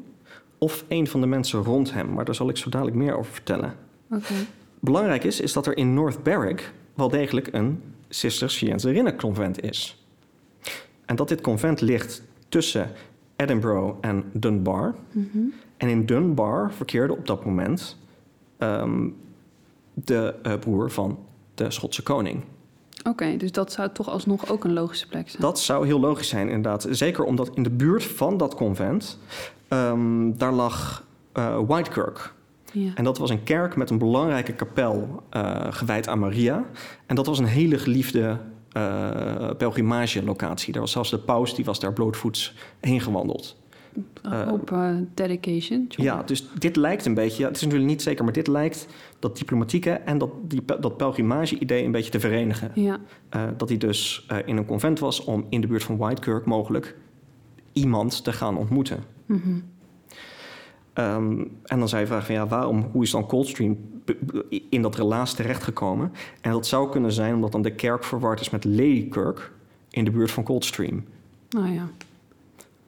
[0.58, 2.14] of een van de mensen rond hem.
[2.14, 3.76] Maar daar zal ik zo dadelijk meer over vertellen.
[4.12, 4.38] Okay.
[4.80, 10.07] Belangrijk is, is dat er in North Berwick wel degelijk een Cisterciënserinnenconvent is.
[11.08, 12.92] En dat dit convent ligt tussen
[13.36, 14.96] Edinburgh en Dunbar.
[15.12, 15.54] Mm -hmm.
[15.78, 17.98] En in Dunbar verkeerde op dat moment
[18.60, 19.16] um,
[19.94, 21.20] de uh, broer van
[21.54, 22.44] de Schotse koning.
[23.04, 25.42] Oké, dus dat zou toch alsnog ook een logische plek zijn?
[25.42, 26.88] Dat zou heel logisch zijn, inderdaad.
[26.90, 29.20] Zeker omdat in de buurt van dat convent...
[29.70, 31.06] Um, daar lag
[31.38, 32.34] uh, Whitekirk.
[32.72, 32.92] Ja.
[32.96, 36.66] En dat was een kerk met een belangrijke kapel uh, gewijd aan Maria.
[37.06, 38.38] En dat was een hele geliefde
[38.78, 40.74] uh, pelgrimagelocatie.
[40.74, 43.58] Daar was zelfs de paus, die was daar blootvoets heen gewandeld.
[44.26, 45.86] Uh, op uh, dedication.
[45.88, 48.88] Ja, dus dit lijkt een beetje, ja, het is natuurlijk niet zeker, maar dit lijkt
[49.20, 52.72] dat diplomatieke en dat, die, dat pelgrimage-idee een beetje te verenigen.
[52.74, 53.00] Ja.
[53.36, 56.96] Uh, dat hij dus in een convent was om in de buurt van Whitekirk mogelijk
[57.74, 59.04] iemand te gaan ontmoeten.
[59.26, 59.64] Mm -hmm.
[61.00, 63.78] Um, en dan zou je vragen van ja, waarom, hoe is dan Coldstream
[64.70, 66.12] in dat relaas terechtgekomen?
[66.42, 69.52] En dat zou kunnen zijn omdat dan de kerk verward is met Ladykirk
[69.90, 71.06] in de buurt van Coldstream.
[71.58, 71.88] Oh ja.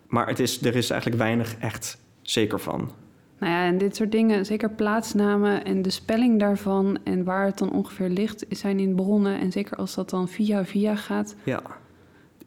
[0.08, 2.92] Maar het is, er is eigenlijk weinig echt zeker van.
[3.40, 7.58] Nou ja, en dit soort dingen, zeker plaatsnamen en de spelling daarvan en waar het
[7.58, 9.40] dan ongeveer ligt, zijn in bronnen.
[9.40, 11.36] En zeker als dat dan via via gaat.
[11.44, 11.62] Ja.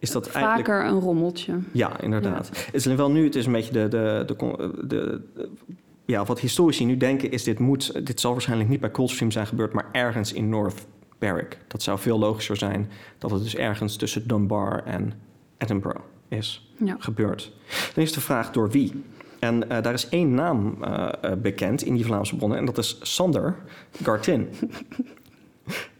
[0.02, 0.90] Is dat vaker eigenlijk...
[0.90, 1.58] een rommeltje.
[1.72, 2.50] Ja, inderdaad.
[2.52, 2.60] Ja.
[2.64, 5.20] Het is wel nu, het is een beetje de, de, de, de,
[6.04, 9.46] ja, wat historici nu denken is dit moet, dit zal waarschijnlijk niet bij Coldstream zijn
[9.46, 10.86] gebeurd, maar ergens in North
[11.18, 11.58] Berwick.
[11.66, 15.12] Dat zou veel logischer zijn dat het dus ergens tussen Dunbar en
[15.58, 16.96] Edinburgh is ja.
[16.98, 17.52] gebeurd.
[17.94, 19.04] Dan is de vraag door wie.
[19.38, 21.08] En uh, daar is één naam uh,
[21.42, 23.56] bekend in die Vlaamse bronnen en dat is Sander
[24.02, 24.48] Gartin.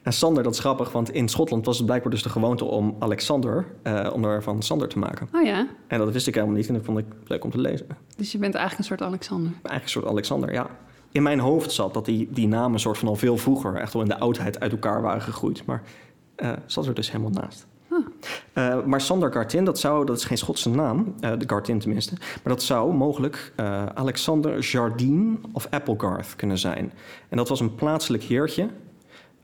[0.03, 2.97] en Sander, dat is grappig, want in Schotland was het blijkbaar dus de gewoonte om
[2.99, 5.29] Alexander, uh, om er van Sander te maken.
[5.33, 5.67] Oh ja?
[5.87, 7.87] En dat wist ik helemaal niet en dat vond ik leuk om te lezen.
[8.17, 9.53] Dus je bent eigenlijk een soort Alexander?
[9.53, 10.67] Eigenlijk een soort Alexander, ja.
[11.11, 14.03] In mijn hoofd zat dat die, die namen soort van al veel vroeger, echt wel
[14.03, 15.65] in de oudheid, uit elkaar waren gegroeid.
[15.65, 15.83] Maar
[16.67, 17.67] zat er dus helemaal naast.
[18.55, 22.15] Uh, maar Sander Gartin, dat, zou, dat is geen Schotse naam, uh, de Gartin tenminste,
[22.19, 26.93] maar dat zou mogelijk uh, Alexander Jardine of Applegarth kunnen zijn.
[27.29, 28.69] En dat was een plaatselijk heertje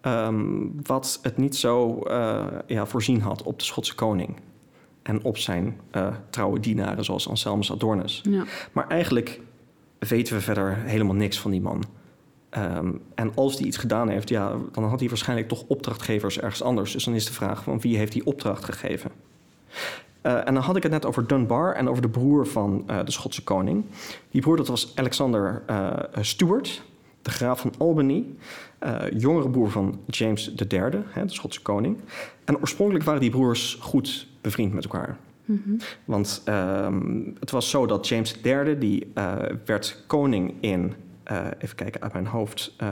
[0.03, 2.01] um, wat het niet zo
[2.67, 4.37] ja, voorzien had op de Schotse koning.
[5.03, 5.81] En op zijn
[6.31, 8.21] trouwe dienaren, zoals Anselmus Adornus.
[8.23, 8.45] Ja.
[8.73, 9.41] Maar eigenlijk
[9.99, 11.85] weten we verder helemaal niks van die man.
[12.59, 16.63] Um, en als die iets gedaan heeft, ja, dan had hij waarschijnlijk toch opdrachtgevers ergens
[16.63, 16.93] anders.
[16.93, 19.11] Dus dan is de vraag van wie heeft die opdracht gegeven?
[20.23, 22.99] Uh, en dan had ik het net over Dunbar en over de broer van uh,
[23.05, 23.85] de Schotse koning.
[24.31, 26.83] Die broer dat was Alexander uh, Stuart,
[27.29, 28.25] de graaf van Albany.
[29.17, 31.97] jongere broer van James III, hè, de Schotse koning.
[32.45, 35.17] En oorspronkelijk waren die broers goed bevriend met elkaar.
[35.45, 35.77] Mm -hmm.
[36.05, 39.13] Want um, het was zo dat James III, die
[39.65, 40.95] werd koning in
[41.33, 42.89] uh, even kijken uit mijn hoofd, uh,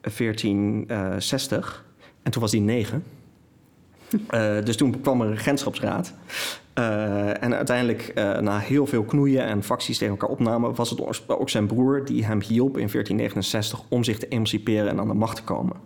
[0.00, 1.84] eh, 1460.
[2.22, 3.04] En toen was hij negen.
[4.64, 6.14] Dus toen kwam er een regentschapsraad.
[6.74, 11.66] En uiteindelijk, na heel veel knoeien en facties tegen elkaar opnamen, was het ook zijn
[11.66, 15.44] broer die hem hielp in 1469 om zich te emanciperen en aan de macht te
[15.44, 15.76] komen.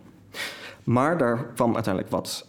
[0.84, 2.48] Maar daar kwam uiteindelijk wat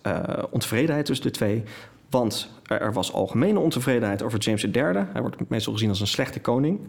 [0.49, 1.63] ontevredenheid tussen de twee.
[2.09, 4.83] Want er was algemene ontevredenheid over James III.
[4.83, 6.79] Hij wordt meestal gezien als een slechte koning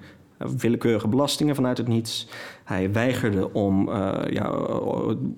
[0.59, 2.29] willekeurige belastingen vanuit het niets.
[2.65, 4.47] Hij weigerde om uh, ja,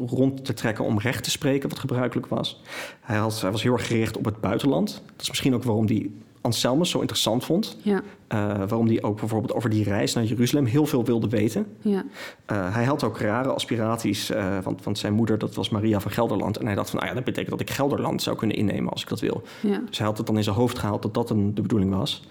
[0.06, 2.60] rond te trekken om recht te spreken, wat gebruikelijk was.
[3.00, 5.02] Hij, had, hij was heel erg gericht op het buitenland.
[5.06, 6.10] Dat is misschien ook waarom hij
[6.42, 7.76] Anselmus zo interessant vond.
[7.82, 7.94] Ja.
[7.94, 11.66] Uh, waarom hij ook bijvoorbeeld over die reis naar Jeruzalem heel veel wilde weten.
[11.80, 12.04] Ja.
[12.52, 16.10] Uh, hij had ook rare aspiraties, uh, want, want zijn moeder dat was Maria van
[16.10, 16.56] Gelderland.
[16.56, 19.02] En hij dacht van, nou ja, dat betekent dat ik Gelderland zou kunnen innemen als
[19.02, 19.42] ik dat wil.
[19.60, 19.82] Ja.
[19.86, 22.22] Dus hij had het dan in zijn hoofd gehaald dat dat een, de bedoeling was.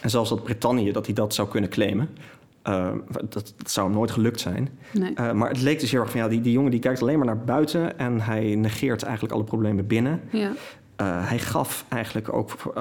[0.00, 2.08] En zelfs dat Brittannië dat hij dat zou kunnen claimen.
[2.68, 2.92] Uh,
[3.28, 4.78] dat, dat, zou hem nooit gelukt zijn.
[4.92, 5.10] Nee.
[5.14, 7.18] Uh, maar het leek dus heel erg van ja, die, die jongen die kijkt alleen
[7.18, 10.20] maar naar buiten en hij negeert eigenlijk alle problemen binnen.
[10.30, 10.48] Ja.
[10.48, 12.74] Uh, hij gaf eigenlijk ook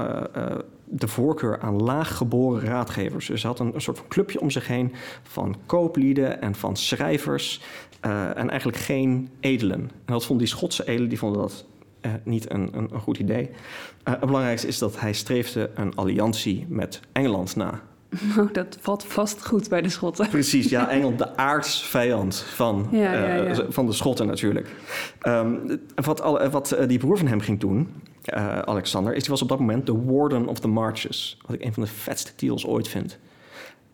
[0.83, 3.27] de voorkeur aan laaggeboren raadgevers.
[3.27, 6.75] Dus hij had een, een, soort van clubje om zich heen van kooplieden en van
[6.75, 7.61] schrijvers.
[7.99, 9.79] en eigenlijk geen edelen.
[9.79, 11.65] En dat vonden die Schotse edelen, die vonden dat
[12.07, 13.43] uh, niet een, een, een, goed idee.
[13.43, 13.49] Uh,
[14.03, 17.81] het belangrijkste is dat hij streefde een alliantie met Engeland na.
[18.37, 20.29] Oh, dat valt vast goed bij de Schotten.
[20.29, 23.45] Precies, ja, Engeland, de aardsvijand van, ja, ja, ja.
[23.45, 24.69] Uh, van de Schotten natuurlijk.
[25.27, 27.89] Um, wat, al, wat die broer van hem ging doen,
[28.65, 31.37] Alexander, is hij was op dat moment de Warden of the Marches.
[31.45, 33.19] Wat ik een van de vetste titels ooit vind.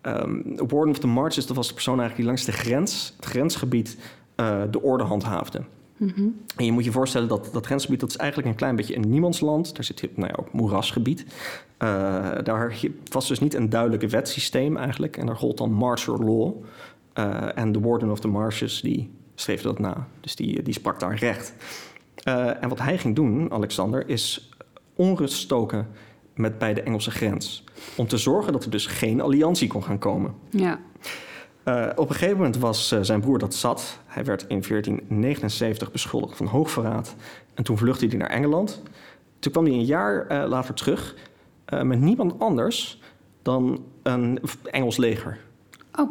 [0.01, 3.25] Um, Warden of the Marches, dat was de persoon eigenlijk die langs de grens, het
[3.25, 3.97] grensgebied,
[4.71, 5.61] de orde handhaafde.
[5.97, 8.95] Mm En je moet je voorstellen dat dat grensgebied dat is eigenlijk een klein beetje
[8.95, 9.75] een niemandsland.
[9.75, 11.25] Daar zit nou ja, ook moerasgebied.
[11.83, 11.87] Uh,
[12.43, 12.79] daar
[13.11, 15.17] was dus niet een duidelijk wetsysteem eigenlijk.
[15.17, 16.53] En daar gold dan martial law.
[17.17, 20.07] Uh, en de Warden of the Marshes die streefde dat na.
[20.19, 21.53] Dus die, die sprak daar recht.
[22.27, 24.49] Uh, en wat hij ging doen, Alexander, is
[24.95, 25.87] onrust stoken
[26.35, 27.63] met bij de Engelse grens.
[27.95, 30.33] Om te zorgen dat er dus geen alliantie kon gaan komen.
[30.49, 30.79] Ja.
[31.65, 33.99] Uh, op een gegeven moment was uh, zijn broer dat zat.
[34.05, 37.15] Hij werd in 1479 beschuldigd van hoogverraad.
[37.53, 38.81] En toen vluchtte hij naar Engeland.
[39.39, 41.15] Toen kwam hij een jaar uh, later terug
[41.83, 43.01] met niemand anders
[43.41, 44.39] dan een
[44.71, 45.39] Engels leger.
[45.95, 46.09] Oh.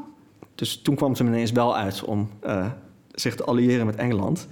[0.55, 2.31] Dus toen kwam het hem ineens wel uit om
[3.11, 4.49] zich te alliëren met Engeland.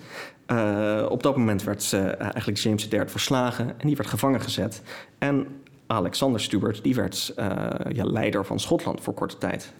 [1.08, 4.82] op dat moment werd eigenlijk James III verslagen en die werd gevangen gezet.
[5.18, 5.46] En
[5.86, 7.32] Alexander Stuart die werd
[7.88, 9.72] ja, leider van Schotland voor korte tijd.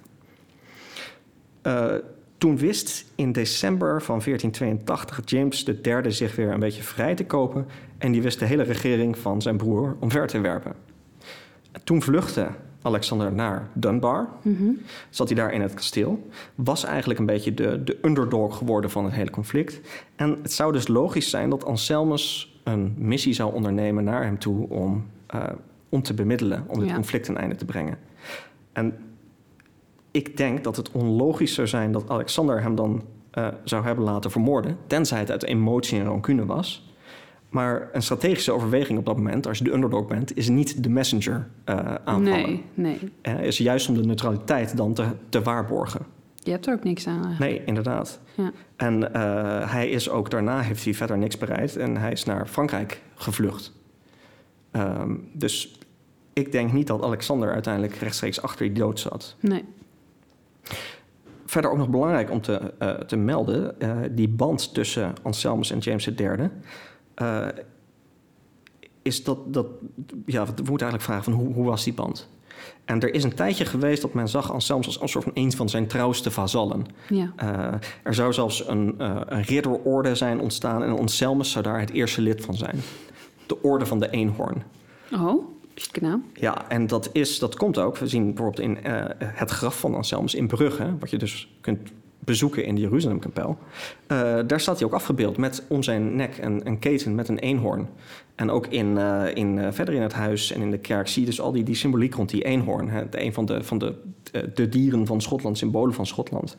[1.63, 1.95] Uh,
[2.39, 7.67] toen wist in december van 1482 James III zich weer een beetje vrij te kopen
[7.99, 10.75] en die wist de hele regering van zijn broer omver te werpen.
[11.85, 12.49] Toen vluchtte
[12.83, 14.79] Alexander naar Dunbar, mm
[15.11, 19.05] zat hij daar in het kasteel, was eigenlijk een beetje de, de underdog geworden van
[19.05, 19.81] het hele conflict.
[20.17, 24.69] En het zou dus logisch zijn dat Anselmus een missie zou ondernemen naar hem toe
[24.69, 25.43] om, uh,
[25.89, 27.99] om te bemiddelen, om dit conflict een einde te brengen.
[28.73, 28.99] En
[30.11, 33.03] ik denk dat het onlogisch zou zijn dat Alexander hem dan
[33.35, 36.89] uh, zou hebben laten vermoorden, tenzij het uit emotie en rancune was.
[37.49, 40.89] Maar een strategische overweging op dat moment, als je de underdog bent, is niet de
[40.89, 42.25] messenger uh, aanvallen.
[42.25, 42.99] Nee, nee.
[43.23, 46.07] Uh, is juist om de neutraliteit dan te, te waarborgen.
[46.35, 47.25] Je hebt er ook niks aan.
[47.25, 47.53] Eigenlijk.
[47.53, 48.21] Nee, inderdaad.
[48.35, 48.53] Ja.
[48.77, 49.13] En
[49.69, 53.73] hij is ook daarna heeft hij verder niks bereikt en hij is naar Frankrijk gevlucht.
[54.73, 55.79] Um, dus
[56.33, 59.37] ik denk niet dat Alexander uiteindelijk rechtstreeks achter die dood zat.
[59.41, 59.65] Nee.
[61.47, 65.79] Verder ook nog belangrijk om te, uh, te melden, uh, die band tussen Anselmus en
[65.79, 66.51] James III.
[67.23, 67.47] Uh,
[69.03, 69.67] is dat, dat,
[70.27, 72.29] ja, we moeten eigenlijk vragen van hoe, hoe was die band?
[72.85, 75.53] En er is een tijdje geweest dat men zag Anselmus als een soort van een
[75.53, 76.87] van zijn trouwste vazallen.
[77.09, 77.33] Ja.
[78.03, 82.45] er zou zelfs een, een ridderorde zijn ontstaan en Anselmus zou daar het eerste lid
[82.45, 82.81] van zijn.
[83.47, 84.63] De orde van de eenhoorn.
[85.13, 85.60] Oh.
[86.33, 87.97] Ja, en dat, is, dat komt ook.
[87.97, 91.91] We zien bijvoorbeeld in uh, het graf van Anselmus in Brugge, wat je dus kunt
[92.19, 93.59] bezoeken in de Jeruzalemkapel.
[94.09, 97.39] Uh, daar staat hij ook afgebeeld met om zijn nek een, een keten met een
[97.39, 97.89] eenhoorn.
[98.35, 101.29] En ook in, uh, in, verder in het huis en in de kerk zie je
[101.29, 102.89] dus al die, die symboliek rond die eenhoorn.
[102.89, 103.95] Hè, een van de, van de,
[104.55, 106.57] de dieren van Schotland, symbolen van Schotland.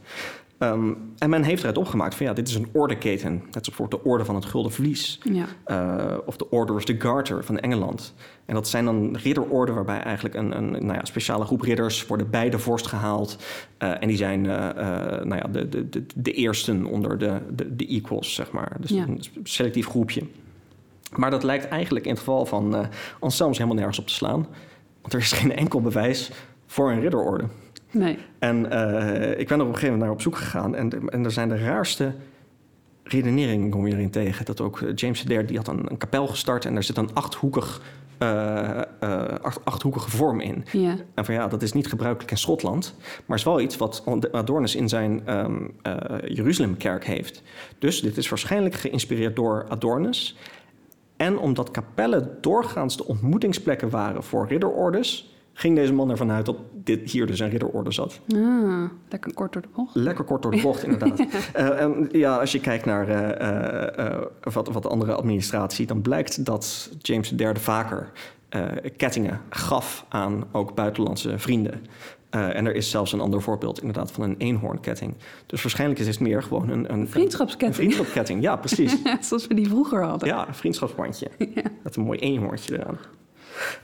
[0.59, 3.31] Um, en men heeft eruit opgemaakt van ja, dit is een ordeketen.
[3.33, 5.19] Net zoals bijvoorbeeld de orde van het Gulden Vlies.
[5.23, 5.45] Ja.
[5.67, 8.13] Uh, of de Order of the Garter van Engeland.
[8.45, 12.29] En dat zijn dan ridderorden waarbij eigenlijk een, een nou ja, speciale groep ridders worden
[12.29, 13.37] bij de vorst gehaald.
[13.79, 17.75] Uh, en die zijn uh, nou ja, de, de, de, de eersten onder de, de,
[17.75, 18.77] de equals, zeg maar.
[18.79, 19.03] Dus ja.
[19.03, 20.23] een selectief groepje.
[21.15, 22.81] Maar dat lijkt eigenlijk in het geval van uh,
[23.19, 24.47] Anselmus helemaal nergens op te slaan.
[25.01, 26.31] Want er is geen enkel bewijs
[26.65, 27.43] voor een ridderorde.
[27.91, 28.17] Nee.
[28.39, 30.75] En uh, ik ben er op een gegeven moment naar op zoek gegaan.
[30.75, 32.13] En, en er zijn de raarste
[33.03, 34.45] redeneringen kom je erin tegen.
[34.45, 37.81] Dat ook James III die had een, een kapel gestart en daar zit een achthoekig,
[38.19, 40.65] uh, uh, acht, achthoekige vorm in.
[40.71, 40.95] Ja.
[41.13, 42.95] En van ja, dat is niet gebruikelijk in Schotland.
[43.25, 45.73] Maar is wel iets wat Adornis in zijn um,
[46.25, 47.41] Jeruzalemkerk heeft.
[47.79, 50.37] Dus dit is waarschijnlijk geïnspireerd door Adornis.
[51.17, 56.55] En omdat kapellen doorgaans de ontmoetingsplekken waren voor ridderordes ging deze man ervan uit dat
[56.73, 58.19] dit hier dus een ridderorde zat.
[58.35, 59.95] Ah, lekker kort door de bocht.
[59.95, 61.19] Lekker kort door de bocht, inderdaad.
[61.19, 61.25] uh,
[61.81, 64.21] en ja, als je kijkt naar uh, uh,
[64.53, 68.11] wat, wat andere administratie, dan blijkt dat James III vaker
[68.97, 71.85] kettingen gaf aan ook buitenlandse vrienden.
[72.29, 75.13] en er is zelfs een ander voorbeeld inderdaad van een eenhoornketting.
[75.45, 76.93] Dus waarschijnlijk is het meer gewoon een...
[76.93, 77.69] Een vriendschapsketting.
[77.69, 78.97] Een vriendschapsketting, ja, precies.
[79.27, 80.27] Zoals we die vroeger hadden.
[80.27, 81.27] Ja, een vriendschapsbandje.
[81.55, 81.63] ja.
[81.83, 82.97] Met een mooi eenhoorntje eraan.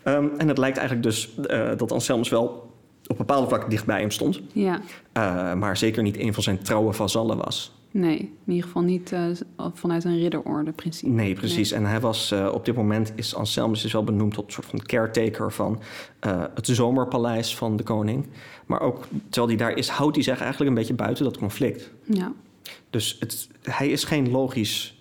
[0.04, 2.72] Um, en het lijkt eigenlijk dus uh, dat Anselmus wel
[3.08, 4.42] op bepaalde vlakken dichtbij hem stond.
[4.54, 4.82] Ja.
[5.18, 7.76] Uh, maar zeker niet een van zijn trouwe vazallen was.
[7.92, 9.22] Nee, in ieder geval niet uh,
[9.74, 11.12] vanuit een ridderorde principe.
[11.12, 11.72] Nee, precies.
[11.72, 11.80] Nee.
[11.80, 14.82] En hij was op dit moment is Anselmus is wel benoemd tot een soort van
[14.82, 15.80] caretaker van
[16.54, 18.26] het zomerpaleis van de koning.
[18.66, 21.92] Maar ook terwijl hij daar is, houdt hij zich eigenlijk een beetje buiten dat conflict.
[22.04, 22.32] Ja.
[22.90, 24.97] Dus het, hij is geen logisch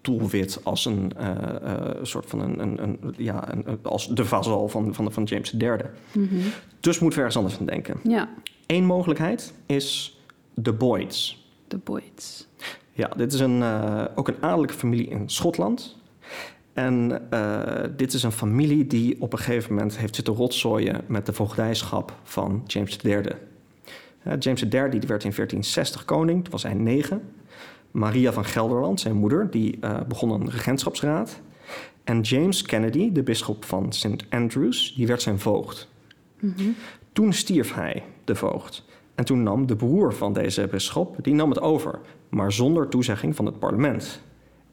[0.00, 1.30] doelwit als een uh,
[1.62, 5.52] uh, soort van een, een, een ja, een, als de vazal van, van, van James
[5.52, 5.70] III.
[6.12, 6.40] Mm -hmm.
[6.80, 8.00] Dus moeten we ergens anders aan denken.
[8.02, 8.28] Ja.
[8.66, 10.18] Eén mogelijkheid is
[10.54, 11.46] de Boyds.
[11.68, 12.46] De Boyds.
[12.92, 15.96] Ja, dit is een, uh, ook een adellijke familie in Schotland.
[16.72, 17.22] En
[17.96, 22.16] dit is een familie die op een gegeven moment heeft zitten rotzooien met de voogdijschap
[22.22, 23.20] van James III.
[24.38, 27.22] James III werd in 1460 koning, toen was hij negen.
[27.90, 31.40] Maria van Gelderland, zijn moeder, die uh, begon een regentschapsraad.
[32.04, 34.26] En James Kennedy, de bisschop van St.
[34.30, 35.88] Andrews, die werd zijn voogd.
[36.40, 36.74] Mm -hmm.
[37.12, 38.84] Toen stierf hij, de voogd.
[39.14, 43.36] En toen nam de broer van deze bisschop, die nam het over, maar zonder toezegging
[43.36, 44.20] van het parlement.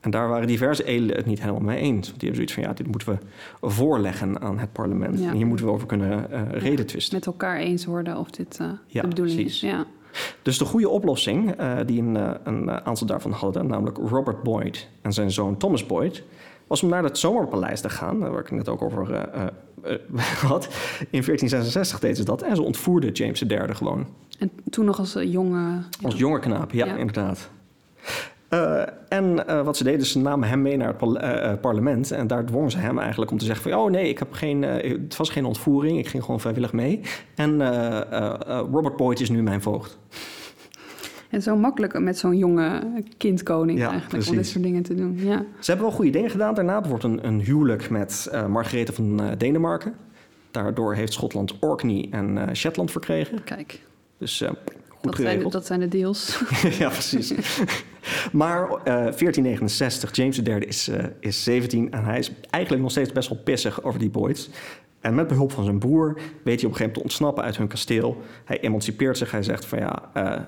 [0.05, 2.07] En daar waren diverse edelen het niet helemaal mee eens.
[2.07, 3.19] Want die hebben zoiets van, ja, dit moeten
[3.61, 5.19] we voorleggen aan het parlement.
[5.19, 5.29] Ja.
[5.29, 7.15] En hier moeten we over kunnen uh, reden twisten.
[7.15, 9.63] Met elkaar eens worden of dit uh, ja, de bedoeling precies.
[9.63, 9.69] is.
[9.69, 9.85] Ja,
[10.41, 15.13] Dus de goede oplossing, uh, die een, een, aantal daarvan hadden, namelijk Robert Boyd en
[15.13, 16.23] zijn zoon Thomas Boyd,
[16.67, 19.07] was om naar het Zomerpaleis te gaan, waar ik het net ook over
[20.51, 20.65] had.
[20.99, 24.07] In 1466 deden ze dat en ze ontvoerden James III gewoon.
[24.39, 25.81] En toen nog als jonge...
[26.01, 26.95] Als jonge knaap, ja, ja.
[26.95, 27.49] inderdaad.
[28.55, 32.11] Uh, en uh, wat ze deden, ze namen hem mee naar het uh, parlement.
[32.11, 33.79] En daar dwongen ze hem eigenlijk om te zeggen van...
[33.79, 37.01] oh nee, ik heb geen, het was geen ontvoering, ik ging gewoon vrijwillig mee.
[37.35, 37.67] En
[38.71, 39.97] Robert Boyd is nu mijn voogd.
[41.29, 42.83] En zo makkelijk met zo'n jonge
[43.17, 44.29] kindkoning ja, eigenlijk precies.
[44.29, 45.17] om dit soort dingen te doen.
[45.17, 45.45] Ja.
[45.59, 46.53] Ze hebben wel goede dingen gedaan.
[46.53, 49.93] Daarna wordt een, een huwelijk met Margarethe van Denemarken.
[50.51, 53.43] Daardoor heeft Schotland Orkney en Shetland verkregen.
[53.43, 53.79] Kijk.
[54.17, 54.43] Dus
[55.01, 56.41] dat zijn, dat zijn de deals.
[56.79, 57.33] ja, precies.
[58.31, 62.91] maar uh, eh, 1469, James III is, uh, is 17 en hij is eigenlijk nog
[62.91, 64.49] steeds best wel pissig over die Boyds.
[64.99, 67.57] En met behulp van zijn broer weet hij op een gegeven moment te ontsnappen uit
[67.57, 68.21] hun kasteel.
[68.45, 69.31] Hij emancipeert zich.
[69.31, 70.41] Hij zegt van ja, uh,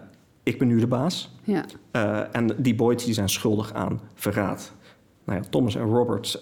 [0.44, 1.36] ik ben nu de baas.
[1.44, 1.66] Ja.
[2.32, 4.74] en die Boyds die zijn schuldig aan verraad.
[5.24, 6.40] Nou ja, Thomas en Robert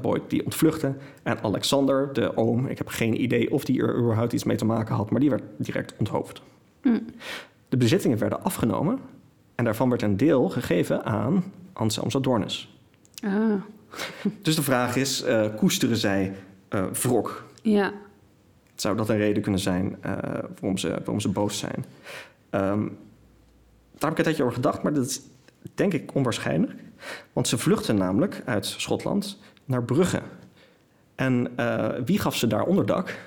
[0.00, 0.96] Boyd die ontvluchten.
[1.22, 4.64] En Alexander, de oom, ik heb geen idee of die er überhaupt iets mee te
[4.64, 6.42] maken had, maar die werd direct onthoofd.
[6.82, 7.04] Mm.
[7.68, 8.98] De bezittingen werden afgenomen
[9.54, 12.78] en daarvan werd een deel gegeven aan Anselm Adornus.
[13.24, 13.52] Ah.
[14.42, 16.34] Dus de vraag is, uh, koesteren zij
[16.70, 17.44] uh, wrok?
[17.62, 17.92] Ja.
[18.74, 20.12] Zou dat een reden kunnen zijn uh,
[20.60, 21.84] waarom, ze, waarom ze boos zijn?
[22.50, 22.98] Um,
[23.92, 25.20] daar heb ik een tijdje over gedacht, maar dat is
[25.74, 26.72] denk ik onwaarschijnlijk.
[27.32, 30.22] Want ze vluchten namelijk uit Schotland naar Brugge.
[31.14, 31.48] En
[32.04, 33.18] wie gaf ze daar onderdak?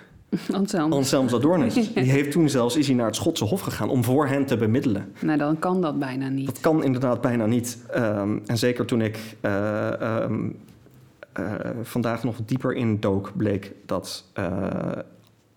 [0.51, 0.93] Anselm.
[0.93, 1.73] Anselm Zadornis.
[1.93, 4.57] Die heeft toen zelfs is hij naar het Schotse Hof gegaan om voor hen te
[4.57, 5.11] bemiddelen.
[5.19, 6.45] Nou, dan kan dat bijna niet.
[6.45, 7.78] Dat kan inderdaad bijna niet.
[7.95, 10.55] Um, en zeker toen ik uh, um,
[11.39, 14.67] uh, vandaag nog dieper in dook, bleek dat uh,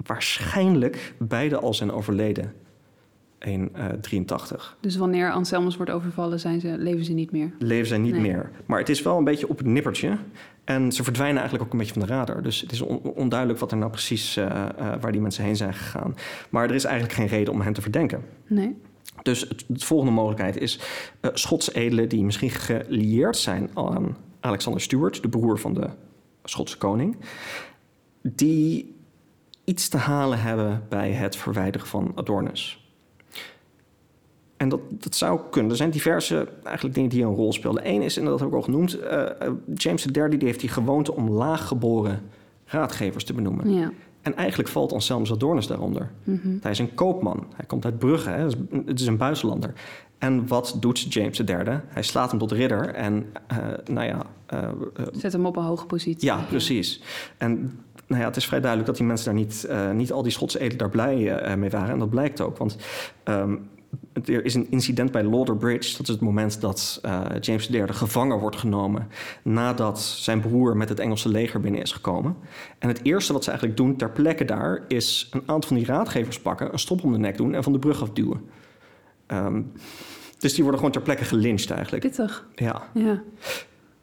[0.07, 2.53] waarschijnlijk beide al zijn overleden.
[3.41, 4.77] 183.
[4.81, 7.53] Dus wanneer Anselmus wordt overvallen, zijn ze, leven ze niet meer?
[7.59, 8.51] Leven ze niet meer.
[8.67, 10.19] Maar het is wel een beetje op het nippertje.
[10.65, 12.43] En ze verdwijnen eigenlijk ook een beetje van de radar.
[12.43, 15.75] Dus het is onduidelijk wat er nou precies, uh, uh, waar die mensen heen zijn
[15.75, 16.17] gegaan.
[16.51, 18.25] Maar er is eigenlijk geen reden om hen te verdenken.
[18.47, 18.77] Nee.
[19.23, 20.81] Dus het, de volgende mogelijkheid is
[21.21, 25.89] uh, Schotse edelen die misschien gelieerd zijn aan Alexander Stuart, de broer van de
[26.45, 27.17] Schotse koning,
[28.23, 28.95] die
[29.65, 32.80] iets te halen hebben bij het verwijderen van Adornus.
[34.61, 35.71] En dat, dat zou kunnen.
[35.71, 37.89] Er zijn diverse eigenlijk dingen die een rol spelen.
[37.89, 39.23] Eén is, en dat heb ik al genoemd, uh,
[39.75, 42.21] James III die heeft die gewoonte om laaggeboren
[42.65, 43.73] raadgevers te benoemen.
[43.73, 43.93] Ja.
[44.23, 46.11] En eigenlijk valt Anselm Adornus daaronder.
[46.25, 47.47] Mm Hij is een koopman.
[47.55, 48.31] Hij komt uit Brugge.
[48.31, 48.45] Hè.
[48.85, 49.73] Het is een buitenlander.
[50.19, 51.81] En wat doet James III?
[51.87, 54.27] Hij slaat hem tot ridder en, uh, nou ja...
[54.55, 54.69] Uh,
[55.13, 56.29] Zet hem op een hoge positie.
[56.29, 57.03] Ja, precies.
[57.39, 60.33] En nou ja, het is vrij duidelijk dat die mensen daar niet, niet al die
[60.33, 61.91] Schotse edelen daar blij mee waren.
[61.91, 62.77] En dat blijkt ook, want
[63.25, 63.69] um,
[64.13, 65.97] er is een incident bij Lauder Bridge.
[65.97, 69.09] Dat is het moment dat uh, James III gevangen wordt genomen
[69.43, 72.37] nadat zijn broer met het Engelse leger binnen is gekomen.
[72.79, 75.87] En het eerste wat ze eigenlijk doen ter plekke daar is een aantal van die
[75.87, 78.41] raadgevers pakken, een stop om de nek doen en van de brug afduwen.
[79.27, 79.73] Um,
[80.39, 82.03] dus die worden gewoon ter plekke gelyncht eigenlijk.
[82.03, 82.47] Pittig.
[82.55, 82.83] Ja.
[82.95, 83.23] ja.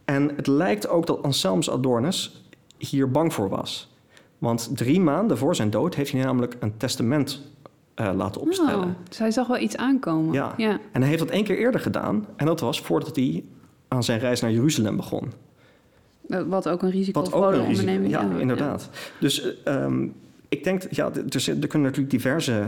[0.06, 2.44] En het lijkt ook dat Anselmus Adornus
[2.78, 3.96] hier bang voor was.
[4.38, 7.42] Want drie maanden voor zijn dood heeft hij namelijk een testament
[8.02, 8.84] uh, laten opstellen.
[8.84, 10.34] Oh, dus hij zag wel iets aankomen.
[10.34, 10.54] Ja.
[10.58, 10.80] ja.
[10.92, 12.26] En hij heeft dat één keer eerder gedaan.
[12.36, 13.44] En dat was voordat hij
[13.88, 15.32] aan zijn reis naar Jeruzalem begon.
[16.28, 18.90] Eh, wat ook een risicovolle onderneming Ja, ja, inderdaad.
[19.20, 20.14] Dus um,
[20.50, 22.66] ik denk, ja, er, er kunnen natuurlijk diverse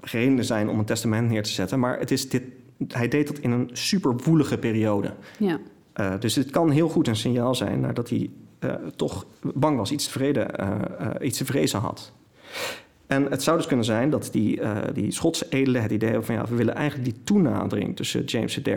[0.00, 1.78] redenen zijn om een testament neer te zetten.
[1.78, 2.42] Maar het is dit,
[2.88, 5.12] hij deed dat in een super woelige periode.
[5.38, 5.58] Ja.
[6.00, 8.30] Uh, dus het kan heel goed een signaal zijn dat hij
[8.60, 10.46] uh, toch bang was, iets te,
[11.20, 12.12] iets te vrezen had.
[13.12, 16.26] En het zou dus kunnen zijn dat die, uh, die Schotse edelen het idee hebben
[16.26, 18.76] van ja, we willen eigenlijk die toenadering tussen James III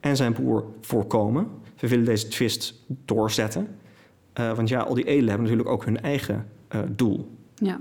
[0.00, 1.48] en zijn broer voorkomen.
[1.78, 3.68] We willen deze twist doorzetten.
[4.40, 7.30] Uh, want ja, al die edelen hebben natuurlijk ook hun eigen uh, doel.
[7.54, 7.80] Ja.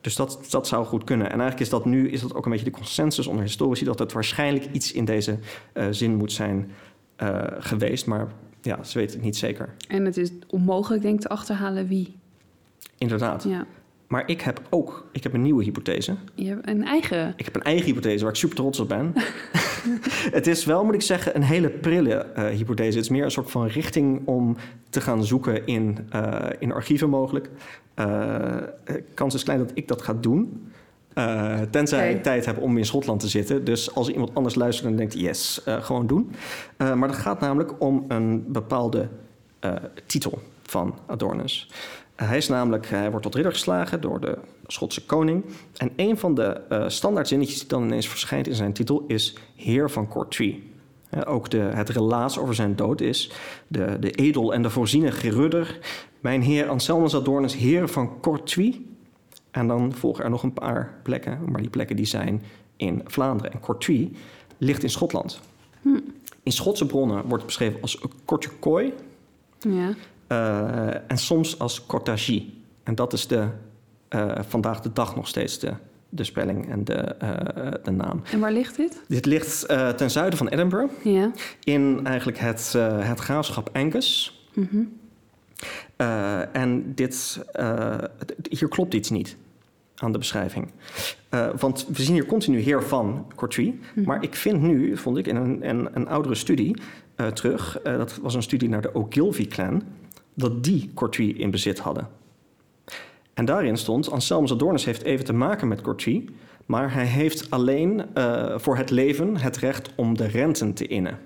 [0.00, 1.26] dus dat, dat zou goed kunnen.
[1.26, 3.98] En eigenlijk is dat nu is dat ook een beetje de consensus onder historici dat
[3.98, 5.38] het waarschijnlijk iets in deze
[5.90, 6.70] zin moet zijn
[7.58, 8.06] geweest.
[8.06, 9.74] Maar ja, ze weten het niet zeker.
[9.88, 12.16] En het is onmogelijk, denk ik, te achterhalen wie.
[12.98, 13.44] Inderdaad.
[13.44, 13.66] Ja.
[14.06, 16.14] Maar ik heb ook ik heb een nieuwe hypothese.
[16.34, 17.34] Je hebt een eigen?
[17.36, 19.12] Ik heb een eigen hypothese waar ik super trots op ben.
[20.38, 22.96] het is wel, moet ik zeggen, een hele prille uh, hypothese.
[22.96, 24.56] Het is meer een soort van richting om
[24.90, 27.50] te gaan zoeken in, uh, in archieven mogelijk.
[27.96, 28.56] Uh,
[29.14, 30.70] kans is klein dat ik dat ga doen.
[31.70, 33.64] tenzij ik tijd heb om in Schotland te zitten.
[33.64, 36.30] Dus als iemand anders luistert en denkt, yes, gewoon doen.
[36.76, 39.08] maar dat gaat namelijk om een bepaalde
[40.06, 41.68] titel van Adornus.
[42.16, 45.44] Hij is namelijk, hij wordt tot ridder geslagen door de Schotse koning.
[45.76, 49.90] En een van de uh, standaardzinnetjes die dan ineens verschijnt in zijn titel is Heer
[49.90, 50.72] van Courtrai.
[51.26, 53.32] ook de, het relaas over zijn dood is
[53.68, 55.78] de, de edel en de voorziene gerudder.
[56.20, 58.94] Mijn heer Anselmus Adornus, heer van Courtrai.
[59.50, 62.42] En dan volgen er nog een paar plekken, maar die plekken die zijn
[62.76, 63.52] in Vlaanderen.
[63.52, 64.16] En Courtrai
[64.58, 65.40] ligt in Schotland.
[65.82, 65.98] Hm.
[66.42, 68.92] In Schotse bronnen wordt het beschreven als Kortjekooi.
[69.58, 69.94] Ja.
[70.28, 72.62] Uh, en soms als Cortagie.
[72.82, 73.48] En dat is de,
[74.10, 75.72] uh, vandaag de dag nog steeds de,
[76.08, 78.22] de spelling en de, uh, de naam.
[78.32, 79.02] En waar ligt dit?
[79.08, 80.92] Dit ligt ten zuiden van Edinburgh.
[81.04, 81.30] Ja.
[81.64, 84.40] In eigenlijk het, het graafschap Angus.
[84.54, 84.92] Mm -hmm.
[86.52, 87.44] en dit,
[88.48, 89.36] hier klopt iets niet
[89.96, 90.70] aan de beschrijving.
[91.30, 93.80] Uh, want we zien hier continu heer van Courtrai.
[93.94, 94.06] Mhm.
[94.06, 96.76] Maar ik vind nu, vond ik in een, een, een oudere studie
[97.16, 97.80] uh, terug...
[97.86, 99.82] Uh, dat was een studie naar de Ogilvy-clan...
[100.36, 102.08] dat die Courtrai in bezit hadden.
[103.34, 104.10] En daarin stond...
[104.10, 106.28] Anselmus Adornus heeft even te maken met Courtrai...
[106.66, 108.04] maar hij heeft alleen
[108.56, 111.18] voor het leven het recht om de renten te innen.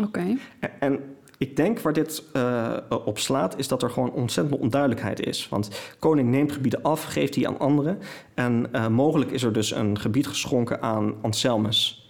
[0.00, 0.36] Oké.
[0.78, 1.00] En
[1.38, 5.48] ik denk waar dit uh, op slaat, is dat er gewoon ontzettend onduidelijkheid is.
[5.48, 7.98] Want koning neemt gebieden af, geeft die aan anderen.
[8.34, 12.03] En uh, mogelijk is er dus een gebied geschonken aan Anselmus.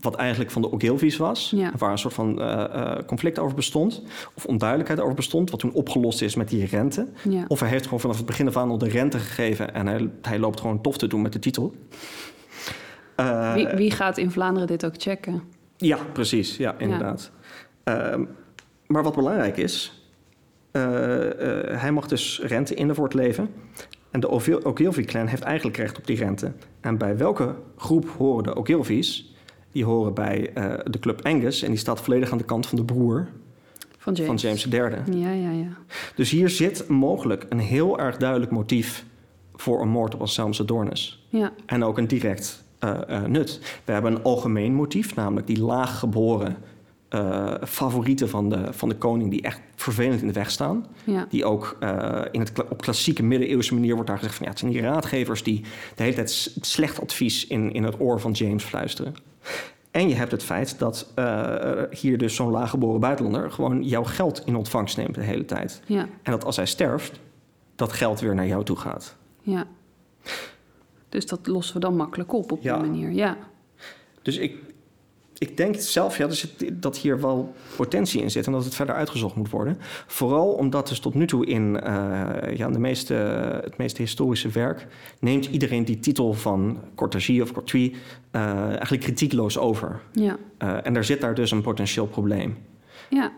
[0.00, 1.52] Wat eigenlijk van de Ogilvies was.
[1.56, 1.72] Ja.
[1.78, 4.02] Waar een soort van uh, conflict over bestond.
[4.34, 5.50] Of onduidelijkheid over bestond.
[5.50, 7.08] Wat toen opgelost is met die rente.
[7.28, 7.44] Ja.
[7.48, 9.74] Of hij heeft gewoon vanaf het begin af aan al de rente gegeven.
[9.74, 11.74] En hij, hij loopt gewoon tof te doen met de titel.
[13.54, 15.42] Wie, wie, gaat in Vlaanderen dit ook checken?
[15.76, 16.56] Ja, precies.
[16.56, 17.30] Ja, inderdaad.
[17.84, 18.10] Ja.
[18.10, 18.24] Ehm,
[18.86, 20.02] maar wat belangrijk is,
[21.72, 23.50] hij mag dus rente innen voor het leven.
[24.10, 24.30] En de
[24.64, 26.52] Ogilvy-clan heeft eigenlijk recht op die rente.
[26.80, 29.34] En bij welke groep horen de Ogilvy's?
[29.72, 32.78] Die horen bij uh, de club Angus en die staat volledig aan de kant van
[32.78, 33.28] de broer
[33.98, 35.20] van James, van James III.
[35.20, 35.68] Ja, ja, ja.
[36.14, 39.04] Dus hier zit mogelijk een heel erg duidelijk motief
[39.54, 41.26] voor een moord op Anselmus Adornus.
[41.28, 41.52] Ja.
[41.66, 42.64] En ook een direct
[43.26, 43.60] nut.
[43.84, 46.56] We hebben een algemeen motief, namelijk die laaggeboren
[47.10, 50.86] uh, favorieten van de, van de koning die echt vervelend in de weg staan.
[51.04, 51.26] Ja.
[51.30, 54.60] Die ook uh, in het, op klassieke middeleeuwse manier wordt daar gezegd van ja, het
[54.60, 55.60] zijn die raadgevers die
[55.94, 59.14] de hele tijd slecht advies in, in het oor van James fluisteren.
[59.90, 64.42] En je hebt het feit dat uh, hier dus zo'n laaggeboren buitenlander gewoon jouw geld
[64.46, 65.82] in ontvangst neemt de hele tijd.
[65.86, 66.08] Ja.
[66.22, 67.20] En dat als hij sterft,
[67.74, 69.16] dat geld weer naar jou toe gaat.
[69.40, 69.66] Ja.
[71.08, 73.10] Dus dat lossen we dan makkelijk op op die manier.
[73.10, 73.36] Ja.
[74.22, 74.56] Dus ik,
[75.38, 78.94] ik denk zelf ja, dus dat hier wel potentie in zit en dat het verder
[78.94, 79.78] uitgezocht moet worden.
[80.06, 83.14] Vooral omdat dus tot nu toe in uh, ja, de meeste,
[83.64, 84.86] het meeste historische werk
[85.20, 87.94] neemt iedereen die titel van Cortagie of Courtrai
[88.32, 90.00] uh, eigenlijk kritiekloos over.
[90.12, 90.36] Ja.
[90.62, 92.56] Uh, en er zit daar dus een potentieel probleem.
[93.08, 93.32] Ja.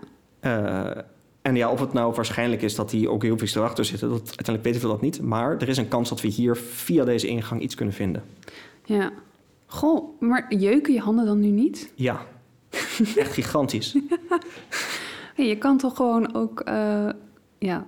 [1.42, 4.18] en ja, of het nou waarschijnlijk is dat die ook heel veel erachter zitten, dat,
[4.18, 5.22] uiteindelijk weten we dat niet.
[5.22, 8.22] Maar er is een kans dat we hier via deze ingang iets kunnen vinden.
[8.84, 9.12] Ja.
[9.72, 11.92] Goh, maar jeuken je handen dan nu niet?
[11.94, 12.20] Ja,
[13.16, 13.96] echt gigantisch.
[15.36, 17.08] hey, je kan toch gewoon ook, uh,
[17.58, 17.86] ja,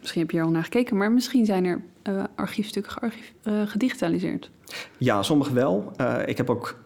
[0.00, 3.62] misschien heb je er al naar gekeken, maar misschien zijn er uh, archiefstukken gearchief, uh,
[3.66, 4.50] gedigitaliseerd.
[4.98, 5.92] Ja, sommige wel.
[6.26, 6.82] ik heb ook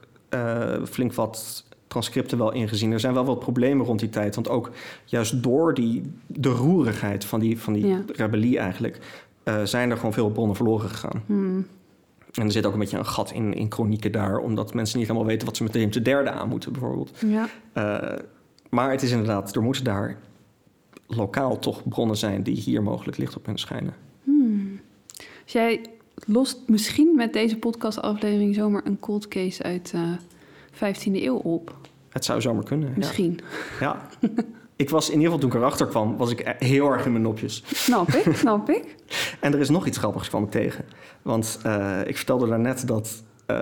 [0.84, 2.92] flink wat transcripten wel ingezien.
[2.92, 4.34] Er zijn wel wat problemen rond die tijd.
[4.34, 4.70] Want ook
[5.04, 8.02] juist door die, de roerigheid van die, van die ja.
[8.06, 8.98] rebellie eigenlijk...
[9.64, 11.22] zijn er gewoon veel bronnen verloren gegaan.
[11.26, 11.66] Hmm.
[12.32, 15.06] En er zit ook een beetje een gat in, in chronieken daar, omdat mensen niet
[15.06, 17.10] helemaal weten wat ze met James de derde aan moeten, bijvoorbeeld.
[17.26, 17.48] Ja.
[17.74, 18.18] Uh,
[18.70, 20.18] maar het is inderdaad, er moeten daar
[21.06, 23.94] lokaal toch bronnen zijn die hier mogelijk licht op kunnen schijnen.
[24.24, 24.80] Hmm.
[25.44, 25.80] Dus jij
[26.26, 30.12] lost misschien met deze podcastaflevering zomaar een cold case uit uh,
[30.80, 31.76] eh, 15e eeuw op.
[32.08, 32.92] Het zou zomaar kunnen.
[32.96, 33.40] Misschien.
[33.80, 34.08] Ja.
[34.20, 34.28] ja.
[34.78, 37.24] ik was in ieder geval toen ik erachter kwam, was ik heel erg in mijn
[37.24, 37.62] nopjes.
[37.66, 38.96] Snap ik, snap ik.
[39.40, 40.84] en er is nog iets grappigs kwam ik tegen.
[41.22, 43.58] Want uh, ik vertelde daarnet dat uh,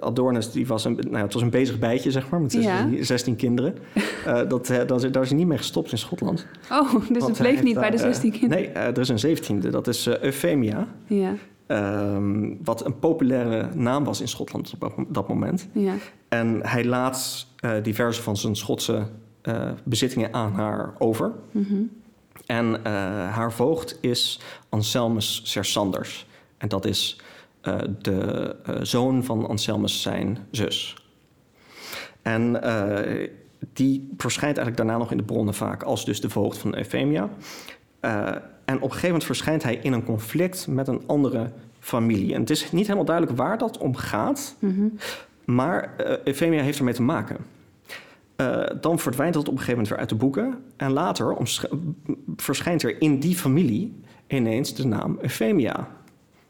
[0.00, 3.04] Adornus, die was een, nou ja, het was een bezig bijtje, zeg maar, met 16,
[3.04, 3.74] 16 kinderen.
[4.26, 6.46] Uh, dat, dat, daar is hij niet mee gestopt in Schotland.
[6.70, 8.64] Oh, dus Want het bleef niet bij de 16 kinderen?
[8.64, 10.88] nee, er is een zeventiende, dat is Euphemia.
[11.06, 11.34] Ja.
[11.66, 15.68] Um, wat een populaire naam was in Schotland op dat moment.
[15.72, 15.94] Ja.
[16.28, 17.46] En hij laat
[17.82, 19.06] diverse van zijn Schotse
[19.42, 21.32] uh, bezittingen aan haar over.
[21.50, 21.90] Mm -hmm.
[22.46, 22.84] En uh,
[23.34, 26.26] haar voogd is Anselmus Sersanders.
[26.58, 27.20] En dat is
[27.62, 30.96] uh, de zoon van Anselmus zijn zus.
[32.22, 32.60] En
[33.72, 37.28] die verschijnt eigenlijk daarna nog in de bronnen vaak als dus de voogd van Euphemia.
[38.00, 42.34] en op een gegeven moment verschijnt hij in een conflict met een andere familie.
[42.34, 44.98] En het is niet helemaal duidelijk waar dat om gaat, mm -hmm.
[45.44, 47.36] maar Euphemia heeft ermee te maken.
[48.42, 50.64] Uh, dan verdwijnt dat op een gegeven moment weer uit de boeken.
[50.76, 51.36] En later
[52.36, 55.88] verschijnt er in die familie ineens de naam Euphemia.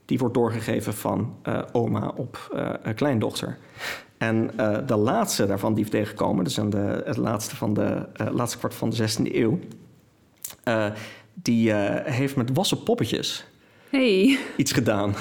[0.05, 1.34] Die wordt doorgegeven van
[1.72, 2.57] oma op
[2.95, 3.59] kleindochter.
[4.18, 4.51] En
[4.86, 8.90] de laatste daarvan die we tegenkomen, dus de, het laatste, van de, laatste kwart van
[8.90, 9.59] de 16e eeuw,
[11.34, 11.72] die
[12.05, 13.47] heeft met wassen poppetjes
[13.93, 14.38] hey.
[14.57, 15.14] iets gedaan.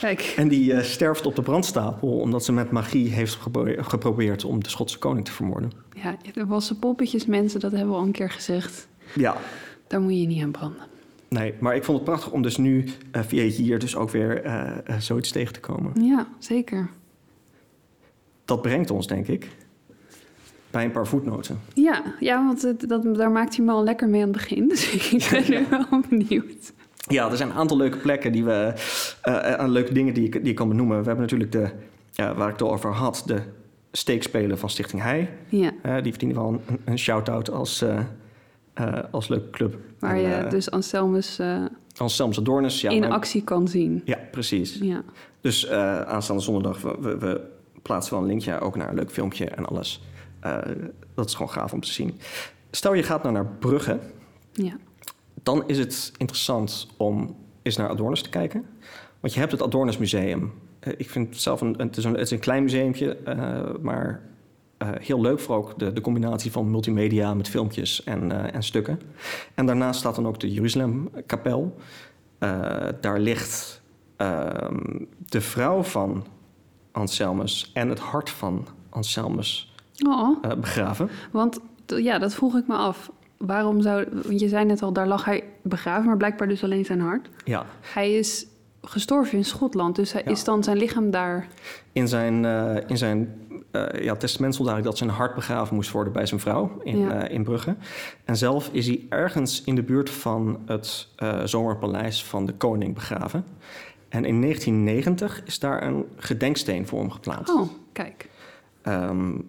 [0.00, 0.34] Kijk.
[0.36, 3.38] En die uh, sterft op de brandstapel omdat ze met magie heeft
[3.78, 5.72] geprobeerd om de Schotse koning te vermoorden.
[5.94, 8.88] Ja, de wassen poppetjes mensen, dat hebben we al een keer gezegd.
[9.14, 9.36] Ja.
[9.86, 10.86] Daar moet je niet aan branden.
[11.28, 14.46] Nee, maar ik vond het prachtig om dus nu uh, via hier dus ook weer
[14.46, 16.04] uh, zoiets tegen te komen.
[16.04, 16.90] Ja, zeker.
[18.44, 19.48] Dat brengt ons, denk ik,
[20.70, 21.60] bij een paar voetnoten.
[21.74, 24.68] Ja, ja want het, dat, daar maakt hij me al lekker mee aan het begin.
[24.68, 26.72] Dus ik ben nu wel benieuwd.
[27.06, 28.72] Ja, er zijn een aantal leuke plekken die we.
[29.24, 30.98] Uh, leuke dingen die ik, die ik kan benoemen.
[30.98, 31.70] We hebben natuurlijk de.
[32.20, 33.42] Uh, waar ik het al over had, de
[33.92, 35.30] steekspelen van Stichting Hij.
[35.48, 36.00] Ja.
[36.00, 37.84] die verdienen wel een, een shout-out als,
[39.10, 39.76] als leuke club.
[39.98, 41.40] Waar je dus Anselmus.
[41.96, 42.90] Anselmus Adornus, ja.
[42.90, 44.02] In actie kan zien.
[44.04, 44.78] Ja, precies.
[44.80, 45.02] Ja.
[45.40, 47.40] Dus aanstaande zondag, we, we, we,
[47.82, 50.02] plaatsen wel een linkje ook naar een leuk filmpje en alles.
[51.14, 52.18] dat is gewoon gaaf om te zien.
[52.70, 53.98] Stel je gaat nou naar Brugge.
[54.52, 54.76] Ja
[55.44, 58.66] dan is het interessant om eens naar Adornus te kijken.
[59.20, 60.52] Want je hebt het Adornus Museum.
[60.80, 63.82] Uh, ik vind het zelf een, het is een, het is een klein museumpje, uh,
[63.82, 64.20] maar
[64.78, 69.00] uh, heel leuk voor ook de, de, combinatie van multimedia met filmpjes en, en stukken.
[69.54, 71.76] En daarnaast staat dan ook de Jeruzalem-kapel.
[73.00, 73.82] daar ligt
[74.16, 76.26] ehm, de vrouw van
[76.92, 79.74] Anselmus en het hart van Anselmus
[80.06, 81.10] oh, begraven.
[81.32, 83.10] Want ja, dat vroeg ik me af
[83.46, 84.06] waarom zou...
[84.12, 87.28] Want je zei net al, daar lag hij begraven, maar blijkbaar dus alleen zijn hart.
[87.44, 87.66] Ja.
[87.80, 88.46] Hij is
[88.82, 91.48] gestorven in Schotland, dus hij, is dan zijn lichaam daar...
[91.92, 93.34] In zijn, uh, in zijn
[93.72, 96.98] uh, ja, testament stond eigenlijk dat zijn hart begraven moest worden bij zijn vrouw in,
[96.98, 97.24] ja.
[97.24, 97.76] uh, in Brugge.
[98.24, 101.08] En zelf is hij ergens in de buurt van het
[101.44, 103.44] zomerpaleis van de koning begraven.
[104.08, 107.54] En in 1990 is daar een gedenksteen voor hem geplaatst.
[107.54, 108.28] Oh, kijk.
[108.88, 109.48] Um,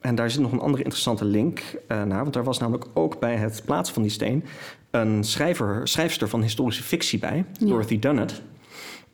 [0.00, 2.22] en daar zit nog een andere interessante link uh, naar.
[2.22, 4.44] Want daar was namelijk ook bij het plaatsen van die steen
[4.90, 7.66] een schrijver, schrijfster van historische fictie bij, ja.
[7.66, 8.42] Dorothy Dunnett.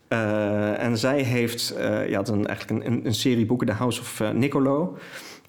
[0.08, 4.22] Uh, en zij heeft uh, ja, een, eigenlijk een, een, serie boeken, The House of
[4.32, 4.96] Nicolo.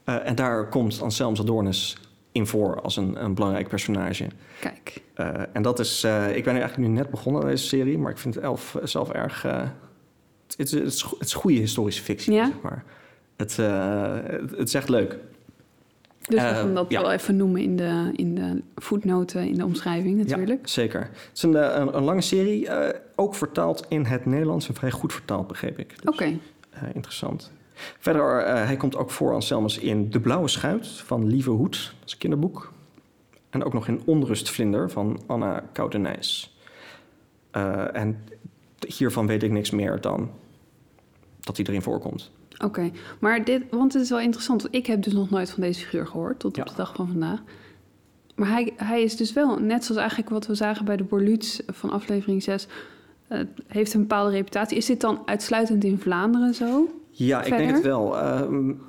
[0.04, 1.98] en daar komt Anselm Adornus
[2.32, 4.28] in voor als een, een belangrijk personage.
[4.60, 5.02] Kijk.
[5.54, 8.36] en dat is, ik ben eigenlijk nu net begonnen aan deze serie, maar ik vind
[8.36, 9.42] het elf, zelf erg.
[9.42, 9.72] het,
[10.58, 12.46] het, is, het is goede historische fictie, ja?
[12.46, 12.84] zeg maar.
[13.36, 15.18] Het, het, het is echt leuk.
[16.28, 19.66] Dus we gaan dat uh, wel even noemen in de, in de voetnoten, in de
[19.66, 20.62] omschrijving natuurlijk.
[20.62, 21.00] Ja, zeker.
[21.00, 24.74] Het is een, eh, een, een lange serie, uh, ook vertaald in het Nederlands en
[24.74, 25.90] vrij goed vertaald, begreep ik.
[25.90, 26.38] Dus, Oké.
[26.72, 26.92] Okay.
[26.94, 27.52] interessant.
[28.00, 32.12] Verder, hij komt ook voor Anselmus in De Blauwe Schuit van Lieve Hoed, dat is
[32.12, 32.74] een kinderboek.
[33.50, 36.58] En ook nog in Onrustvlinder van Anna Koudenijs.
[37.94, 38.24] en
[38.88, 40.32] hiervan weet ik niks meer dan
[41.40, 42.32] dat hij erin voorkomt.
[42.56, 42.92] Oké, okay.
[43.20, 44.62] maar dit, want het is wel interessant.
[44.62, 46.62] Want ik heb dus nog nooit van deze figuur gehoord tot ja.
[46.62, 47.42] op de dag van vandaag.
[48.36, 51.62] Maar hij, hij is dus wel, net zoals eigenlijk wat we zagen bij de Borluts
[51.68, 52.68] van aflevering 6,
[53.30, 54.78] uh, heeft een bepaalde reputatie.
[54.78, 56.90] Is dit dan uitsluitend in Vlaanderen zo?
[57.12, 57.60] Ja, Verder?
[57.60, 58.18] ik denk het wel.
[58.18, 58.42] Uh,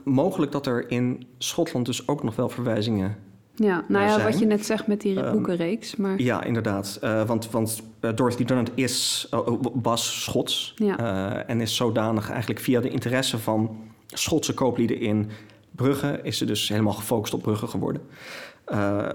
[0.04, 3.16] mogelijk dat er in Schotland dus ook nog wel verwijzingen
[3.56, 5.96] ja, nou ja, wat je net zegt met die um, boekenreeks.
[5.96, 6.22] Maar...
[6.22, 6.98] Ja, inderdaad.
[7.04, 9.40] Uh, want want uh, Dorothy Dunnett is, uh,
[9.82, 10.74] was Schots.
[10.76, 11.44] Ja.
[11.46, 13.76] en is zodanig eigenlijk via de interesse van
[14.06, 15.30] Schotse kooplieden in
[15.70, 16.20] Brugge...
[16.22, 18.02] is ze dus helemaal gefocust op Brugge geworden.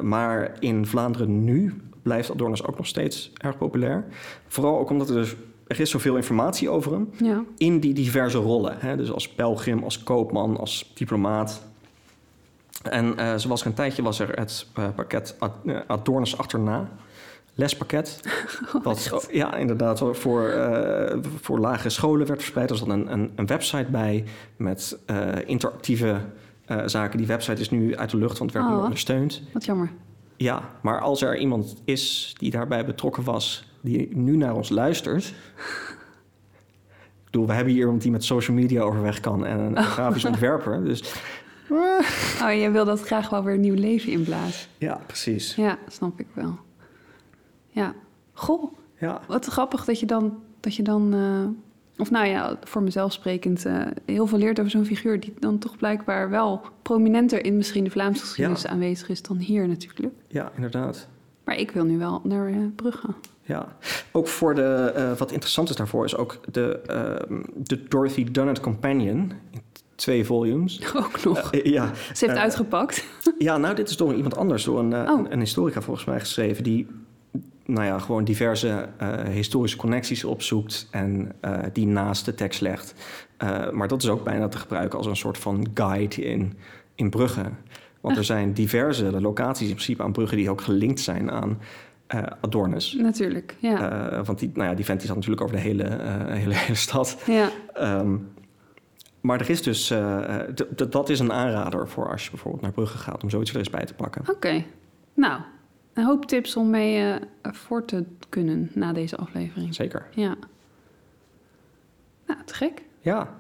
[0.02, 4.06] maar in Vlaanderen nu blijft Adornus ook nog steeds erg populair.
[4.48, 5.36] Vooral ook omdat er dus...
[5.68, 7.44] Er is zoveel informatie over hem ja.
[7.58, 8.76] in die diverse rollen.
[8.80, 8.98] Hè?
[8.98, 11.71] Dus als pelgrim, als koopman, als diplomaat...
[12.82, 16.90] En uh, zoals er een tijdje was er het uh, pakket Ad, uh, Adornus achterna.
[17.56, 18.20] Lespakket.
[18.74, 20.54] Oh, wat ja, inderdaad voor,
[21.42, 22.70] voor lagere scholen werd verspreid.
[22.70, 24.24] Er zat een, een, een website bij
[24.58, 24.98] met
[25.46, 26.18] interactieve
[26.86, 27.18] zaken.
[27.18, 29.42] Die website is nu uit de lucht, want het werd oh, niet ondersteund.
[29.54, 29.92] Wat jammer.
[30.42, 35.34] Ja, maar als er iemand is die daarbij betrokken was, die nu naar ons luistert.
[37.22, 40.26] Ik bedoel, we hebben hier iemand die met social media overweg kan en een grafisch
[40.26, 40.84] ontwerper.
[40.84, 41.14] Dus
[42.44, 44.70] Oh, je wil dat graag wel weer nieuw leven inblazen.
[44.78, 45.56] Ja, precies.
[45.56, 46.60] Ja, snap ik wel.
[47.68, 47.94] Ja.
[48.34, 49.22] Goh, ja.
[49.28, 50.40] wat grappig dat je dan...
[50.60, 51.48] Dat je dan uh,
[51.98, 53.66] of nou ja, voor mezelf sprekend...
[53.66, 55.20] Uh, heel veel leert over zo'n figuur...
[55.20, 58.70] die dan toch blijkbaar wel prominenter in misschien de Vlaamse geschiedenis ja.
[58.70, 59.22] aanwezig is...
[59.22, 60.14] dan hier natuurlijk.
[60.28, 61.08] Ja, inderdaad.
[61.44, 63.08] Maar ik wil nu wel naar uh, Brugge.
[63.42, 63.76] Ja,
[64.12, 64.94] ook voor de...
[64.98, 66.80] Uh, wat interessant is daarvoor is ook de,
[67.56, 69.34] de Dorothy Dunnett Companion
[70.02, 70.82] twee volumes.
[70.96, 71.54] Ook nog.
[71.54, 71.92] Uh, ja.
[72.14, 73.06] Ze heeft uh, uitgepakt.
[73.38, 75.26] ja, nou, dit is door iemand anders, door een, uh, oh.
[75.30, 76.88] een, historica volgens mij geschreven, die
[77.66, 78.90] nou ja, gewoon diverse
[79.30, 81.36] historische connecties opzoekt en
[81.74, 82.94] die naast de tekst legt.
[83.72, 86.54] maar dat is ook bijna te gebruiken als een soort van guide in,
[86.96, 87.44] in Brugge.
[88.02, 91.60] Want er zijn diverse locaties in principe aan Brugge die ook gelinkt zijn aan
[92.42, 92.94] Adornus.
[92.94, 94.24] Natuurlijk, ja.
[94.24, 95.98] Want die, nou ja, die vent die zat natuurlijk over de hele,
[96.28, 97.18] hele, hele stad.
[97.26, 97.50] Ja.
[98.00, 98.31] Um,
[99.22, 99.94] maar er is dus,
[100.90, 103.70] dat is een aanrader voor als je bijvoorbeeld naar Brugge gaat, om zoiets er eens
[103.70, 104.22] bij te pakken.
[104.22, 104.68] Oké, okay.
[105.14, 105.42] nou,
[105.94, 109.76] een hoop tips om mee voor te kunnen na deze aflevering.
[109.76, 110.08] Zeker.
[110.12, 110.36] Ja.
[112.28, 112.82] Nou, te gek.
[113.00, 113.34] Ja.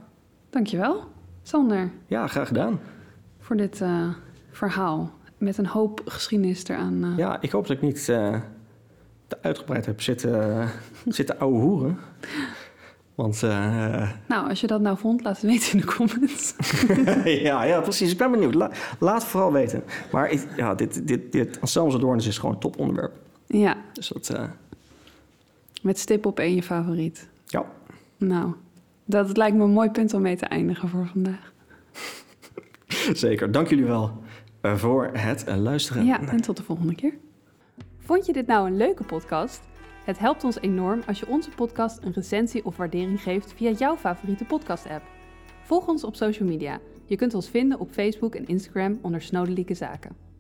[0.50, 1.04] Dankjewel,
[1.42, 1.92] Sander.
[2.08, 2.80] Ja, graag gedaan.
[3.40, 3.84] Voor dit
[4.52, 7.14] verhaal met een hoop geschiedenis eraan.
[7.18, 8.06] Ja, ik hoop dat ik niet
[9.32, 10.70] te uitgebreid heb zitten,
[11.08, 11.98] zitten ouwe hoeren.
[13.16, 16.56] Want, uh, nou, als je dat nou vond, laat het weten in de comments.
[17.48, 18.12] ja, ja, precies.
[18.12, 18.54] Ik ben benieuwd.
[18.54, 19.84] La, laat vooral weten.
[20.12, 23.14] Maar ik, ja, dit, dit, dit Doornis is gewoon een toponderwerp.
[23.48, 23.78] Ja.
[23.94, 24.32] Dus dat...
[24.34, 24.44] Uh...
[25.82, 27.30] Met stip op één je favoriet.
[27.46, 27.66] Ja.
[28.18, 28.54] Nou,
[29.06, 31.54] dat lijkt me een mooi punt om mee te eindigen voor vandaag.
[33.14, 33.52] Zeker.
[33.52, 34.12] Dank jullie wel
[34.62, 36.06] eh, voor het luisteren.
[36.06, 37.14] Ja, en tot de volgende keer.
[38.00, 39.62] Vond je dit nou een leuke podcast?
[40.12, 43.96] Het helpt ons enorm als je onze podcast een recensie of waardering geeft via jouw
[43.96, 45.04] favoriete podcast-app.
[45.64, 46.80] Volg ons op social media.
[47.06, 50.31] Je kunt ons vinden op Facebook en Instagram onder Snodelijke Zaken.